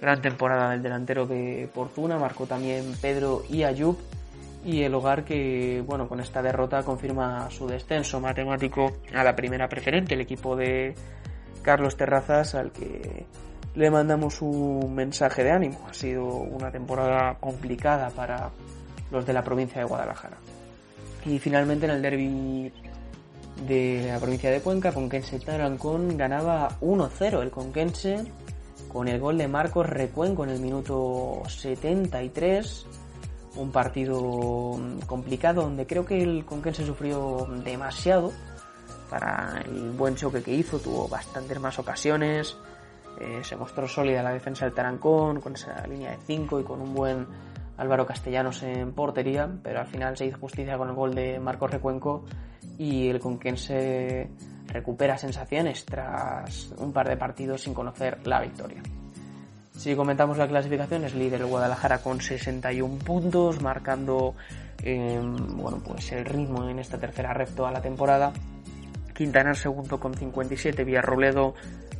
Gran 0.00 0.22
temporada 0.22 0.70
del 0.70 0.82
delantero 0.82 1.26
de 1.26 1.68
Fortuna, 1.74 2.18
marcó 2.18 2.46
también 2.46 2.94
Pedro 3.02 3.42
y 3.50 3.64
Ayub 3.64 3.98
y 4.68 4.82
el 4.82 4.94
hogar 4.94 5.24
que, 5.24 5.82
bueno, 5.86 6.06
con 6.06 6.20
esta 6.20 6.42
derrota 6.42 6.82
confirma 6.82 7.50
su 7.50 7.66
descenso 7.66 8.20
matemático 8.20 8.98
a 9.14 9.24
la 9.24 9.34
primera 9.34 9.66
preferente, 9.66 10.12
el 10.12 10.20
equipo 10.20 10.56
de 10.56 10.94
Carlos 11.62 11.96
Terrazas 11.96 12.54
al 12.54 12.70
que 12.70 13.24
le 13.74 13.90
mandamos 13.90 14.42
un 14.42 14.94
mensaje 14.94 15.42
de 15.42 15.52
ánimo. 15.52 15.86
Ha 15.88 15.94
sido 15.94 16.26
una 16.26 16.70
temporada 16.70 17.38
complicada 17.40 18.10
para 18.10 18.50
los 19.10 19.24
de 19.24 19.32
la 19.32 19.42
provincia 19.42 19.80
de 19.80 19.86
Guadalajara. 19.86 20.36
Y 21.24 21.38
finalmente 21.38 21.86
en 21.86 21.92
el 21.92 22.02
derby 22.02 22.70
de 23.66 24.10
la 24.12 24.20
provincia 24.20 24.50
de 24.50 24.60
Cuenca, 24.60 24.92
Conquense 24.92 25.40
Tarancón 25.40 26.18
ganaba 26.18 26.78
1-0 26.82 27.40
el 27.40 27.50
Conquense 27.50 28.22
con 28.92 29.08
el 29.08 29.18
gol 29.18 29.38
de 29.38 29.48
Marcos 29.48 29.88
Recuenco 29.88 30.44
en 30.44 30.50
el 30.50 30.60
minuto 30.60 31.40
73. 31.48 32.86
Un 33.58 33.72
partido 33.72 34.78
complicado 35.06 35.62
donde 35.62 35.86
creo 35.86 36.06
que 36.06 36.22
el 36.22 36.44
Conquense 36.44 36.86
sufrió 36.86 37.46
demasiado 37.64 38.32
para 39.10 39.62
el 39.64 39.90
buen 39.92 40.14
choque 40.14 40.42
que 40.42 40.54
hizo, 40.54 40.78
tuvo 40.78 41.08
bastantes 41.08 41.58
más 41.60 41.78
ocasiones. 41.78 42.56
Eh, 43.20 43.40
se 43.42 43.56
mostró 43.56 43.88
sólida 43.88 44.22
la 44.22 44.32
defensa 44.32 44.64
del 44.64 44.74
Tarancón 44.74 45.40
con 45.40 45.54
esa 45.54 45.84
línea 45.86 46.12
de 46.12 46.18
5 46.18 46.60
y 46.60 46.62
con 46.62 46.80
un 46.80 46.94
buen 46.94 47.26
Álvaro 47.76 48.06
Castellanos 48.06 48.62
en 48.62 48.92
portería, 48.92 49.48
pero 49.62 49.80
al 49.80 49.86
final 49.86 50.16
se 50.16 50.26
hizo 50.26 50.38
justicia 50.38 50.76
con 50.78 50.88
el 50.88 50.94
gol 50.94 51.14
de 51.14 51.38
Marcos 51.40 51.70
Recuenco 51.70 52.24
y 52.76 53.08
el 53.08 53.18
Conquense 53.18 54.30
recupera 54.66 55.16
sensaciones 55.16 55.84
tras 55.84 56.72
un 56.78 56.92
par 56.92 57.08
de 57.08 57.16
partidos 57.16 57.62
sin 57.62 57.74
conocer 57.74 58.24
la 58.26 58.40
victoria. 58.40 58.82
Si 59.78 59.94
comentamos 59.94 60.38
la 60.38 60.48
clasificación, 60.48 61.04
es 61.04 61.14
líder 61.14 61.42
el 61.42 61.46
Guadalajara 61.46 61.98
con 61.98 62.20
61 62.20 62.98
puntos, 62.98 63.62
marcando 63.62 64.34
em, 64.82 65.36
bueno, 65.56 65.80
pues 65.86 66.10
el 66.10 66.24
ritmo 66.24 66.68
en 66.68 66.80
esta 66.80 66.98
tercera 66.98 67.32
red 67.32 67.48
toda 67.54 67.70
la 67.70 67.80
temporada. 67.80 68.32
Quintanar 69.14 69.56
segundo 69.56 70.00
con 70.00 70.14
57, 70.14 70.82
Villarrobledo 70.82 71.54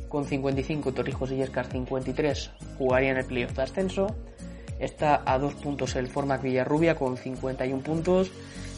con 0.09 0.25
55, 0.25 0.91
Torrijos 0.91 1.31
y 1.31 1.37
Yescar 1.37 1.67
53 1.67 2.51
jugarían 2.77 3.15
el 3.15 3.23
playoff 3.23 3.55
de 3.55 3.63
ascenso. 3.63 4.13
Está 4.77 5.23
a 5.25 5.37
dos 5.37 5.53
puntos 5.53 5.95
el 5.95 6.09
Formac 6.09 6.41
Villarrubia 6.41 6.95
con 6.95 7.15
51 7.15 7.81
puntos 7.81 8.29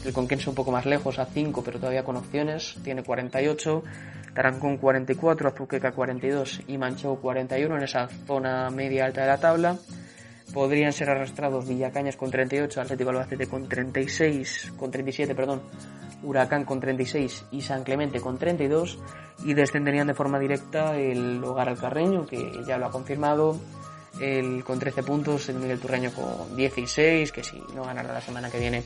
el 0.04 0.12
Conquense 0.12 0.48
un 0.48 0.56
poco 0.56 0.72
más 0.72 0.86
lejos, 0.86 1.18
a 1.18 1.26
5, 1.26 1.62
pero 1.64 1.78
todavía 1.78 2.04
con 2.04 2.16
opciones, 2.16 2.76
tiene 2.82 3.02
48. 3.02 3.82
Tarancón 4.34 4.78
44, 4.78 5.48
Azuqueca 5.48 5.92
42 5.92 6.62
y 6.66 6.78
Manchou 6.78 7.20
41 7.20 7.76
en 7.76 7.82
esa 7.82 8.08
zona 8.26 8.70
media 8.70 9.04
alta 9.04 9.22
de 9.22 9.26
la 9.26 9.38
tabla. 9.38 9.76
Podrían 10.54 10.92
ser 10.92 11.10
arrastrados 11.10 11.68
Villacañas 11.68 12.16
con 12.16 12.30
38, 12.30 12.80
Atlético 12.80 13.10
Albacete 13.10 13.46
con 13.46 13.68
36, 13.68 14.74
con 14.76 14.90
37, 14.90 15.34
perdón, 15.34 15.62
Huracán 16.22 16.64
con 16.64 16.80
36 16.80 17.46
y 17.50 17.62
San 17.62 17.84
Clemente 17.84 18.20
con 18.20 18.38
32 18.38 18.98
y 19.44 19.54
descenderían 19.54 20.06
de 20.06 20.14
forma 20.14 20.38
directa 20.38 20.96
el 20.96 21.42
Hogar 21.42 21.68
al 21.68 21.78
Carreño 21.78 22.26
que 22.26 22.62
ya 22.66 22.78
lo 22.78 22.86
ha 22.86 22.90
confirmado 22.90 23.58
el 24.20 24.62
con 24.64 24.78
13 24.78 25.02
puntos, 25.02 25.48
el 25.48 25.56
Miguel 25.56 25.80
Turreño 25.80 26.12
con 26.12 26.54
16, 26.54 27.32
que 27.32 27.42
si 27.42 27.62
no 27.74 27.84
ganara 27.84 28.12
la 28.12 28.20
semana 28.20 28.50
que 28.50 28.58
viene 28.58 28.84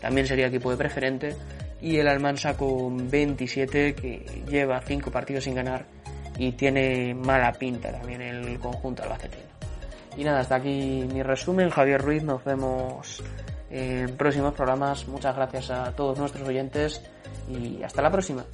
también 0.00 0.26
sería 0.26 0.46
equipo 0.46 0.70
de 0.70 0.76
preferente, 0.76 1.36
y 1.80 1.98
el 1.98 2.08
Almansa 2.08 2.56
con 2.56 3.10
27 3.10 3.94
que 3.94 4.42
lleva 4.48 4.80
5 4.80 5.10
partidos 5.10 5.44
sin 5.44 5.54
ganar 5.54 5.84
y 6.38 6.52
tiene 6.52 7.14
mala 7.14 7.52
pinta 7.52 7.92
también 7.92 8.22
el 8.22 8.58
conjunto 8.58 9.02
albacetino. 9.02 9.44
Y 10.16 10.24
nada, 10.24 10.40
hasta 10.40 10.56
aquí 10.56 11.06
mi 11.12 11.22
resumen. 11.22 11.68
Javier 11.68 12.00
Ruiz, 12.00 12.22
nos 12.22 12.42
vemos 12.44 13.22
en 13.70 14.16
próximos 14.16 14.54
programas. 14.54 15.06
Muchas 15.08 15.36
gracias 15.36 15.70
a 15.70 15.92
todos 15.92 16.18
nuestros 16.18 16.48
oyentes 16.48 17.02
y 17.50 17.82
hasta 17.82 18.02
la 18.02 18.10
próxima. 18.10 18.44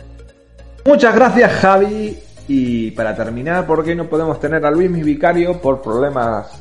Muchas 0.85 1.15
gracias 1.15 1.53
Javi. 1.53 2.19
Y 2.49 2.91
para 2.91 3.15
terminar, 3.15 3.65
¿por 3.67 3.85
qué 3.85 3.95
no 3.95 4.09
podemos 4.09 4.41
tener 4.41 4.67
a 4.67 4.71
Luis 4.71 4.91
mi 4.91 5.03
vicario 5.03 5.61
por 5.61 5.81
problemas 5.81 6.61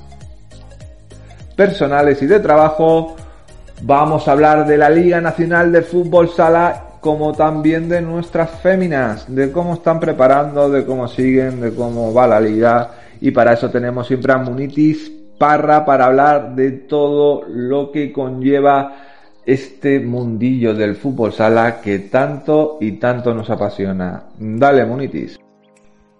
personales 1.55 2.21
y 2.21 2.27
de 2.27 2.39
trabajo? 2.39 3.15
Vamos 3.83 4.27
a 4.27 4.33
hablar 4.33 4.67
de 4.67 4.77
la 4.77 4.89
Liga 4.89 5.19
Nacional 5.19 5.71
de 5.71 5.81
Fútbol 5.81 6.29
Sala 6.29 6.83
como 6.99 7.33
también 7.33 7.89
de 7.89 7.99
nuestras 7.99 8.51
féminas, 8.61 9.25
de 9.27 9.51
cómo 9.51 9.73
están 9.73 9.99
preparando, 9.99 10.69
de 10.69 10.85
cómo 10.85 11.07
siguen, 11.07 11.59
de 11.59 11.73
cómo 11.73 12.13
va 12.13 12.27
la 12.27 12.39
liga. 12.39 12.91
Y 13.19 13.31
para 13.31 13.53
eso 13.53 13.71
tenemos 13.71 14.05
siempre 14.05 14.33
a 14.33 14.37
Munitis 14.37 15.11
Parra 15.39 15.83
para 15.83 16.05
hablar 16.05 16.53
de 16.53 16.71
todo 16.71 17.41
lo 17.47 17.91
que 17.91 18.13
conlleva 18.13 18.93
este 19.43 19.99
mundillo 19.99 20.75
del 20.75 20.95
fútbol 20.95 21.33
sala 21.33 21.81
que 21.81 21.97
tanto 21.97 22.77
y 22.79 22.99
tanto 22.99 23.33
nos 23.33 23.49
apasiona. 23.49 24.25
Dale, 24.37 24.85
Munitis. 24.85 25.39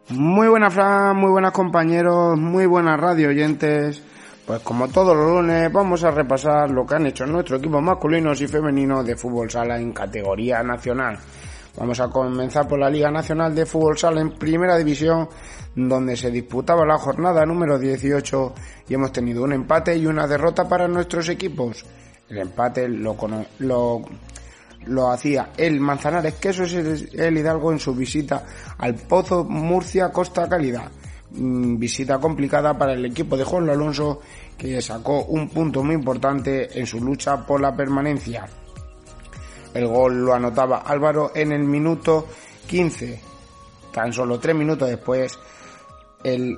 Muy 0.10 0.48
buenas, 0.48 0.74
Fran, 0.74 1.16
muy 1.16 1.30
buenas 1.30 1.52
compañeros, 1.52 2.40
muy 2.40 2.66
buenas 2.66 3.00
radio 3.00 3.30
oyentes. 3.30 4.04
Pues 4.46 4.60
como 4.62 4.88
todos 4.88 5.16
los 5.16 5.28
lunes 5.28 5.72
vamos 5.72 6.04
a 6.04 6.12
repasar 6.12 6.70
lo 6.70 6.86
que 6.86 6.96
han 6.96 7.06
hecho 7.06 7.26
nuestro 7.26 7.58
equipo 7.58 7.80
masculinos 7.80 8.42
y 8.42 8.48
femeninos 8.48 9.06
de 9.06 9.16
fútbol 9.16 9.50
sala 9.50 9.80
en 9.80 9.94
categoría 9.94 10.64
nacional. 10.64 11.20
Vamos 11.78 12.00
a 12.02 12.10
comenzar 12.10 12.68
por 12.68 12.80
la 12.80 12.90
Liga 12.90 13.10
Nacional 13.10 13.56
de 13.56 13.66
Fútbol 13.66 13.98
Sala 13.98 14.20
en 14.20 14.32
Primera 14.32 14.78
División, 14.78 15.30
donde 15.74 16.18
se 16.18 16.30
disputaba 16.30 16.86
la 16.86 16.98
jornada 16.98 17.46
número 17.46 17.80
18 17.80 18.54
y 18.90 18.94
hemos 18.94 19.14
tenido 19.14 19.44
un 19.44 19.54
empate 19.54 19.96
y 19.96 20.06
una 20.06 20.28
derrota 20.28 20.68
para 20.68 20.88
nuestros 20.90 21.30
equipos. 21.30 21.86
El 22.28 22.40
empate 22.40 22.90
lo, 22.90 23.16
lo, 23.60 25.12
hacía 25.12 25.52
el 25.56 25.80
Manzanares 25.80 26.36
Queso 26.36 26.64
el 26.64 27.38
Hidalgo 27.38 27.72
en 27.72 27.80
su 27.80 27.96
visita 27.96 28.44
al 28.78 28.96
Pozo 28.96 29.46
Murcia 29.46 30.12
Costa 30.12 30.50
Calidad. 30.50 30.92
Mm, 31.34 31.78
visita 31.78 32.20
complicada 32.20 32.78
para 32.78 32.94
el 32.94 33.06
equipo 33.06 33.38
de 33.38 33.46
Juan 33.46 33.70
Alonso 33.70 34.20
que 34.58 34.82
sacó 34.82 35.24
un 35.24 35.48
punto 35.48 35.82
muy 35.82 35.96
importante 35.96 36.78
en 36.78 36.86
su 36.86 37.00
lucha 37.00 37.46
por 37.46 37.62
la 37.62 37.74
permanencia. 37.76 38.48
El 39.74 39.88
gol 39.88 40.26
lo 40.26 40.34
anotaba 40.34 40.80
Álvaro 40.80 41.32
en 41.34 41.54
el 41.54 41.64
minuto 41.64 42.28
15. 42.68 43.22
Tan 43.94 44.12
solo 44.12 44.40
tres 44.40 44.56
minutos 44.56 44.90
después, 44.90 45.40
el 46.24 46.58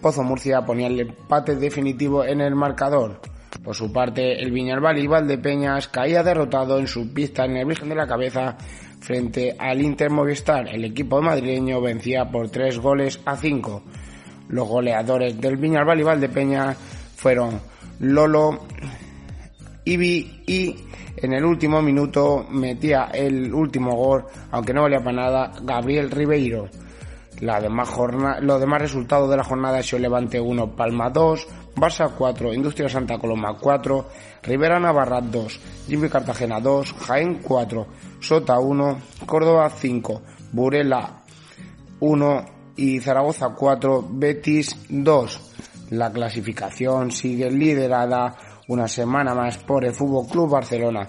Pozo 0.00 0.22
Murcia 0.22 0.62
ponía 0.62 0.86
el 0.86 1.00
empate 1.00 1.56
definitivo 1.56 2.24
en 2.24 2.40
el 2.40 2.54
marcador. 2.54 3.20
Por 3.62 3.74
su 3.74 3.92
parte, 3.92 4.42
el 4.42 4.50
Viñalbal 4.50 4.98
y 4.98 5.06
Valdepeñas 5.06 5.88
caía 5.88 6.22
derrotado 6.22 6.78
en 6.78 6.86
su 6.86 7.12
pista 7.12 7.44
en 7.44 7.58
el 7.58 7.66
Virgen 7.66 7.90
de 7.90 7.94
la 7.94 8.06
Cabeza 8.06 8.56
frente 9.02 9.54
al 9.58 9.82
Inter 9.82 10.10
Movistar. 10.10 10.68
El 10.68 10.84
equipo 10.84 11.20
madrileño 11.20 11.80
vencía 11.80 12.30
por 12.30 12.48
tres 12.48 12.78
goles 12.78 13.20
a 13.26 13.36
cinco. 13.36 13.82
Los 14.48 14.68
goleadores 14.68 15.38
del 15.40 15.56
Viñalbal 15.56 16.00
y 16.00 16.02
Valdepeñas 16.04 16.76
fueron 17.16 17.60
Lolo, 18.00 18.60
Ibi 19.84 20.42
y 20.46 20.76
en 21.16 21.32
el 21.32 21.44
último 21.44 21.82
minuto 21.82 22.46
metía 22.50 23.10
el 23.12 23.52
último 23.52 23.94
gol, 23.96 24.24
aunque 24.50 24.72
no 24.72 24.82
valía 24.82 25.00
para 25.00 25.16
nada, 25.16 25.52
Gabriel 25.62 26.10
Ribeiro. 26.10 26.68
La 27.40 27.60
demás 27.60 27.90
los 28.40 28.60
demás 28.60 28.80
resultados 28.80 29.28
de 29.28 29.36
la 29.36 29.42
jornada 29.42 29.80
es 29.80 29.92
Levante 29.94 30.40
1, 30.40 30.76
Palma 30.76 31.10
2, 31.10 31.48
Barça 31.74 32.10
4, 32.16 32.54
Industria 32.54 32.88
Santa 32.88 33.18
Coloma 33.18 33.56
4, 33.58 34.06
Rivera 34.44 34.78
Navarra 34.78 35.20
2, 35.20 35.60
Jimmy 35.88 36.08
Cartagena 36.08 36.60
2, 36.60 36.92
Jaén 36.92 37.40
4, 37.42 37.86
Sota 38.22 38.58
1, 38.58 38.98
Córdoba 39.26 39.68
5, 39.68 40.22
Burela 40.52 41.22
1 41.98 42.44
y 42.76 43.00
Zaragoza 43.00 43.48
4, 43.48 44.08
Betis 44.12 44.76
2. 44.88 45.40
La 45.90 46.10
clasificación 46.12 47.10
sigue 47.10 47.50
liderada 47.50 48.36
una 48.68 48.86
semana 48.86 49.34
más 49.34 49.58
por 49.58 49.84
el 49.84 49.92
Fútbol 49.92 50.26
Club 50.28 50.50
Barcelona 50.50 51.06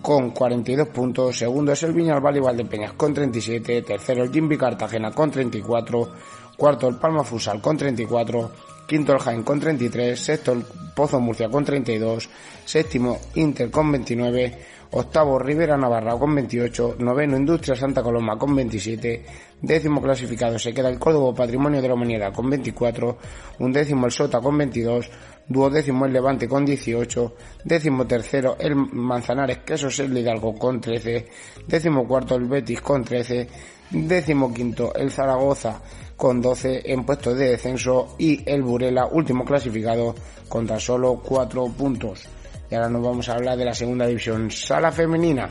con 0.00 0.30
42 0.30 0.88
puntos, 0.88 1.38
segundo 1.38 1.72
es 1.72 1.82
el 1.84 1.92
Viñalbal 1.92 2.56
de 2.56 2.64
Peñas 2.64 2.92
con 2.94 3.14
37, 3.14 3.82
tercero 3.82 4.24
el 4.24 4.32
Jimby 4.32 4.58
Cartagena 4.58 5.12
con 5.12 5.30
34, 5.30 6.12
cuarto 6.56 6.88
el 6.88 6.96
Palma 6.96 7.22
Fusal 7.22 7.60
con 7.60 7.76
34, 7.76 8.50
quinto 8.86 9.12
el 9.12 9.20
Jaén 9.20 9.44
con 9.44 9.60
33, 9.60 10.18
sexto 10.18 10.52
el 10.52 10.64
Pozo 10.94 11.20
Murcia 11.20 11.48
con 11.48 11.64
32, 11.64 12.28
séptimo 12.64 13.18
Inter 13.36 13.70
con 13.70 13.92
29, 13.92 14.58
octavo 14.92 15.38
Rivera 15.38 15.76
Navarra 15.76 16.18
con 16.18 16.34
28, 16.34 16.96
noveno 16.98 17.36
Industria 17.36 17.74
Santa 17.74 18.02
Coloma 18.02 18.36
con 18.36 18.54
27, 18.54 19.24
décimo 19.60 20.00
clasificado 20.02 20.58
se 20.58 20.72
queda 20.72 20.88
el 20.88 20.98
Córdoba 20.98 21.34
Patrimonio 21.34 21.80
de 21.80 21.88
la 21.88 21.94
Humanidad 21.94 22.32
con 22.32 22.50
24, 22.50 23.18
undécimo 23.60 24.06
el 24.06 24.12
Sota 24.12 24.40
con 24.40 24.58
22, 24.58 25.10
duodécimo 25.48 26.04
el 26.04 26.12
Levante 26.12 26.46
con 26.46 26.64
18, 26.64 27.34
décimo 27.64 28.06
tercero 28.06 28.56
el 28.58 28.76
Manzanares 28.76 29.58
Quesos 29.58 29.98
el 30.00 30.16
Hidalgo 30.16 30.54
con 30.58 30.80
13, 30.80 31.26
décimo 31.66 32.06
cuarto 32.06 32.36
el 32.36 32.44
Betis 32.44 32.82
con 32.82 33.02
13, 33.02 33.48
décimo 33.90 34.52
quinto 34.52 34.94
el 34.94 35.10
Zaragoza 35.10 35.80
con 36.16 36.40
12 36.40 36.82
en 36.92 37.04
puestos 37.04 37.36
de 37.36 37.50
descenso. 37.50 38.14
Y 38.16 38.48
el 38.48 38.62
Burela 38.62 39.06
último 39.06 39.44
clasificado 39.44 40.14
con 40.48 40.66
tan 40.66 40.78
solo 40.78 41.20
4 41.20 41.66
puntos. 41.76 42.28
Y 42.72 42.74
ahora 42.74 42.88
nos 42.88 43.02
vamos 43.02 43.28
a 43.28 43.34
hablar 43.34 43.58
de 43.58 43.66
la 43.66 43.74
segunda 43.74 44.06
división, 44.06 44.50
sala 44.50 44.90
femenina. 44.90 45.46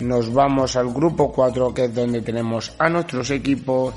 Nos 0.00 0.34
vamos 0.34 0.74
al 0.74 0.92
grupo 0.92 1.30
4, 1.30 1.72
que 1.72 1.84
es 1.84 1.94
donde 1.94 2.22
tenemos 2.22 2.74
a 2.76 2.88
nuestros 2.88 3.30
equipos 3.30 3.94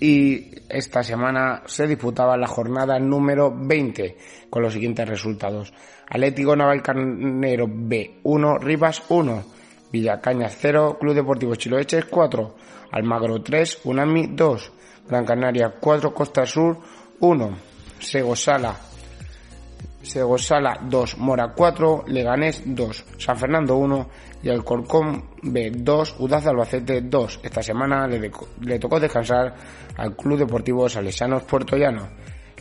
y 0.00 0.50
esta 0.68 1.04
semana 1.04 1.62
se 1.66 1.86
disputaba 1.86 2.36
la 2.36 2.48
jornada 2.48 2.98
número 2.98 3.54
20 3.56 4.16
con 4.50 4.60
los 4.60 4.72
siguientes 4.72 5.08
resultados. 5.08 5.72
Atlético 6.10 6.56
Navalcarnero 6.56 7.68
B 7.70 8.18
1, 8.24 8.58
Rivas 8.58 9.04
1, 9.08 9.44
Villacañas 9.92 10.56
0, 10.60 10.96
Club 10.98 11.14
Deportivo 11.14 11.54
Chiloeches 11.54 12.06
4, 12.06 12.56
Almagro 12.90 13.40
3, 13.40 13.82
Unami 13.84 14.30
2, 14.32 14.72
Gran 15.08 15.24
Canaria 15.24 15.72
4, 15.78 16.12
Costa 16.12 16.44
Sur 16.44 16.76
1, 17.20 17.50
Segosala 18.00 18.85
Segosala 20.06 20.78
2, 20.82 21.18
Mora 21.18 21.52
4, 21.52 22.04
Leganés 22.06 22.62
2, 22.64 23.04
San 23.18 23.36
Fernando 23.36 23.76
1 23.76 24.08
y 24.44 24.48
Alcorcón 24.48 25.30
B 25.42 25.72
2, 25.74 26.16
Udaz 26.20 26.46
Albacete 26.46 27.00
2. 27.00 27.40
Esta 27.42 27.60
semana 27.60 28.06
le, 28.06 28.30
le, 28.60 28.78
tocó 28.78 29.00
descansar 29.00 29.54
al 29.96 30.14
Club 30.14 30.38
Deportivo 30.38 30.88
Salesianos 30.88 31.42
Puerto 31.42 31.76
Llano. 31.76 32.08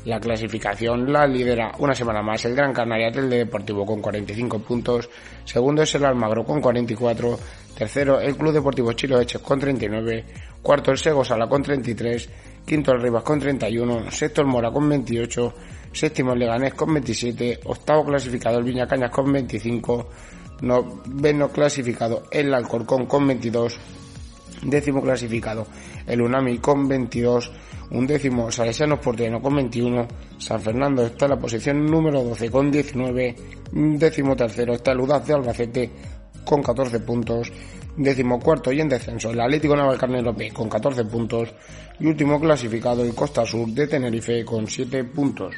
La 0.05 0.19
clasificación 0.19 1.11
la 1.11 1.25
lidera 1.25 1.71
una 1.79 1.95
semana 1.95 2.21
más 2.21 2.45
el 2.45 2.55
Gran 2.55 2.71
Canaria 2.71 3.09
del 3.09 3.27
Deportivo 3.27 3.87
con 3.87 4.01
45 4.01 4.59
puntos, 4.59 5.09
segundo 5.43 5.81
es 5.81 5.95
el 5.95 6.05
Almagro 6.05 6.45
con 6.45 6.61
44, 6.61 7.39
tercero 7.75 8.19
el 8.19 8.37
Club 8.37 8.53
Deportivo 8.53 8.93
Chilo 8.93 9.19
Eches 9.19 9.41
con 9.41 9.59
39, 9.59 10.25
cuarto 10.61 10.91
el 10.91 10.99
Segosala 10.99 11.47
con 11.47 11.63
33, 11.63 12.29
quinto 12.63 12.91
el 12.91 13.01
Rivas 13.01 13.23
con 13.23 13.39
31, 13.39 14.11
sexto 14.11 14.41
el 14.41 14.47
Mora 14.47 14.69
con 14.69 14.87
28, 14.87 15.53
séptimo 15.91 16.33
el 16.33 16.39
Leganés 16.39 16.75
con 16.75 16.93
27, 16.93 17.61
octavo 17.63 18.05
clasificado 18.05 18.59
el 18.59 18.63
Viñacañas 18.63 19.09
con 19.09 19.33
25, 19.33 20.09
noveno 20.61 21.49
clasificado 21.49 22.27
el 22.29 22.53
Alcorcón 22.53 23.07
con 23.07 23.25
22, 23.25 23.75
décimo 24.61 25.01
clasificado 25.01 25.65
el 26.05 26.21
Unami 26.21 26.59
con 26.59 26.87
22, 26.87 27.51
un 27.91 28.07
décimo 28.07 28.51
Salesianos 28.51 28.99
Porteño 28.99 29.41
con 29.41 29.55
21, 29.55 30.07
San 30.37 30.61
Fernando 30.61 31.05
está 31.05 31.25
en 31.25 31.31
la 31.31 31.39
posición 31.39 31.85
número 31.85 32.23
12 32.23 32.49
con 32.49 32.71
19, 32.71 33.35
décimo 33.71 34.35
tercero 34.35 34.73
está 34.73 34.91
el 34.91 34.99
Udaz 34.99 35.25
de 35.25 35.33
Albacete 35.33 35.91
con 36.43 36.61
14 36.61 36.99
puntos, 37.01 37.51
décimo 37.97 38.39
cuarto 38.39 38.71
y 38.71 38.81
en 38.81 38.89
descenso 38.89 39.31
el 39.31 39.39
Atlético 39.39 39.75
Navalcarnero 39.75 40.33
B 40.33 40.51
con 40.51 40.69
14 40.69 41.05
puntos 41.05 41.53
y 41.99 42.07
último 42.07 42.39
clasificado 42.39 43.03
el 43.03 43.15
Costa 43.15 43.45
Sur 43.45 43.67
de 43.69 43.87
Tenerife 43.87 44.43
con 44.43 44.67
7 44.67 45.03
puntos. 45.05 45.55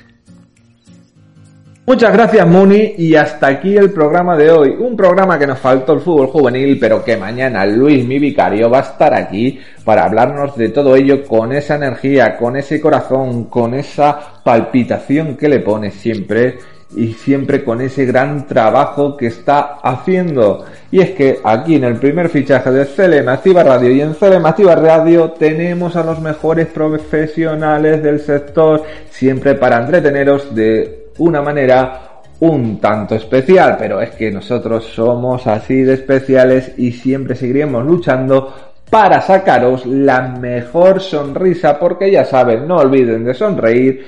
Muchas 1.90 2.12
gracias 2.12 2.46
Muni 2.46 2.96
y 2.98 3.16
hasta 3.16 3.48
aquí 3.48 3.78
el 3.78 3.92
programa 3.92 4.36
de 4.36 4.52
hoy. 4.52 4.76
Un 4.78 4.98
programa 4.98 5.40
que 5.40 5.48
nos 5.48 5.58
faltó 5.58 5.94
el 5.94 6.02
fútbol 6.02 6.28
juvenil, 6.28 6.78
pero 6.78 7.02
que 7.02 7.16
mañana 7.16 7.66
Luis, 7.66 8.06
mi 8.06 8.20
vicario, 8.20 8.70
va 8.70 8.80
a 8.80 8.82
estar 8.82 9.14
aquí 9.14 9.58
para 9.86 10.04
hablarnos 10.04 10.58
de 10.58 10.68
todo 10.68 10.98
ello 10.98 11.24
con 11.24 11.54
esa 11.54 11.76
energía, 11.76 12.36
con 12.36 12.58
ese 12.58 12.82
corazón, 12.82 13.46
con 13.46 13.74
esa 13.74 14.20
palpitación 14.44 15.38
que 15.38 15.48
le 15.48 15.62
pone 15.62 15.92
siempre 15.92 16.58
y 16.94 17.14
siempre 17.14 17.64
con 17.64 17.80
ese 17.80 18.06
gran 18.06 18.48
trabajo 18.48 19.16
que 19.16 19.28
está 19.28 19.78
haciendo. 19.82 20.66
Y 20.92 21.00
es 21.00 21.12
que 21.12 21.40
aquí 21.42 21.76
en 21.76 21.86
el 21.86 21.96
primer 21.96 22.28
fichaje 22.28 22.70
de 22.70 22.86
CLM 22.86 23.30
Activa 23.30 23.64
Radio 23.64 23.92
y 23.92 24.02
en 24.02 24.14
CLM 24.14 24.46
Activa 24.46 24.76
Radio 24.76 25.32
tenemos 25.32 25.96
a 25.96 26.04
los 26.04 26.20
mejores 26.20 26.68
profesionales 26.68 28.04
del 28.04 28.20
sector 28.20 28.84
siempre 29.10 29.56
para 29.56 29.80
entreteneros 29.80 30.54
de 30.54 30.97
una 31.20 31.42
manera 31.42 32.02
un 32.40 32.80
tanto 32.80 33.16
especial, 33.16 33.76
pero 33.80 34.00
es 34.02 34.12
que 34.12 34.32
nosotros 34.32 34.86
somos 34.86 35.48
así 35.48 35.82
de 35.82 35.96
especiales 35.96 36.74
y 36.78 36.92
siempre 36.92 37.36
seguiremos 37.36 37.86
luchando 37.86 38.54
para 38.90 39.22
sacaros 39.22 39.86
la 39.86 40.22
mejor 40.22 41.02
sonrisa, 41.02 41.78
porque 41.78 42.12
ya 42.12 42.24
saben, 42.24 42.68
no 42.68 42.78
olviden 42.78 43.26
de 43.26 43.34
sonreír 43.34 44.06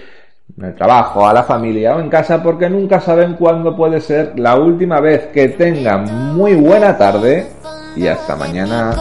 en 0.57 0.65
el 0.65 0.75
trabajo, 0.75 1.27
a 1.27 1.33
la 1.33 1.43
familia 1.43 1.95
o 1.95 1.99
en 1.99 2.09
casa, 2.09 2.41
porque 2.41 2.69
nunca 2.69 2.99
saben 2.99 3.33
cuándo 3.33 3.75
puede 3.75 3.99
ser 3.99 4.37
la 4.39 4.55
última 4.55 4.99
vez 4.99 5.27
que 5.27 5.49
tengan 5.49 6.35
muy 6.35 6.55
buena 6.55 6.97
tarde 6.97 7.47
y 7.95 8.07
hasta 8.07 8.35
mañana. 8.35 8.95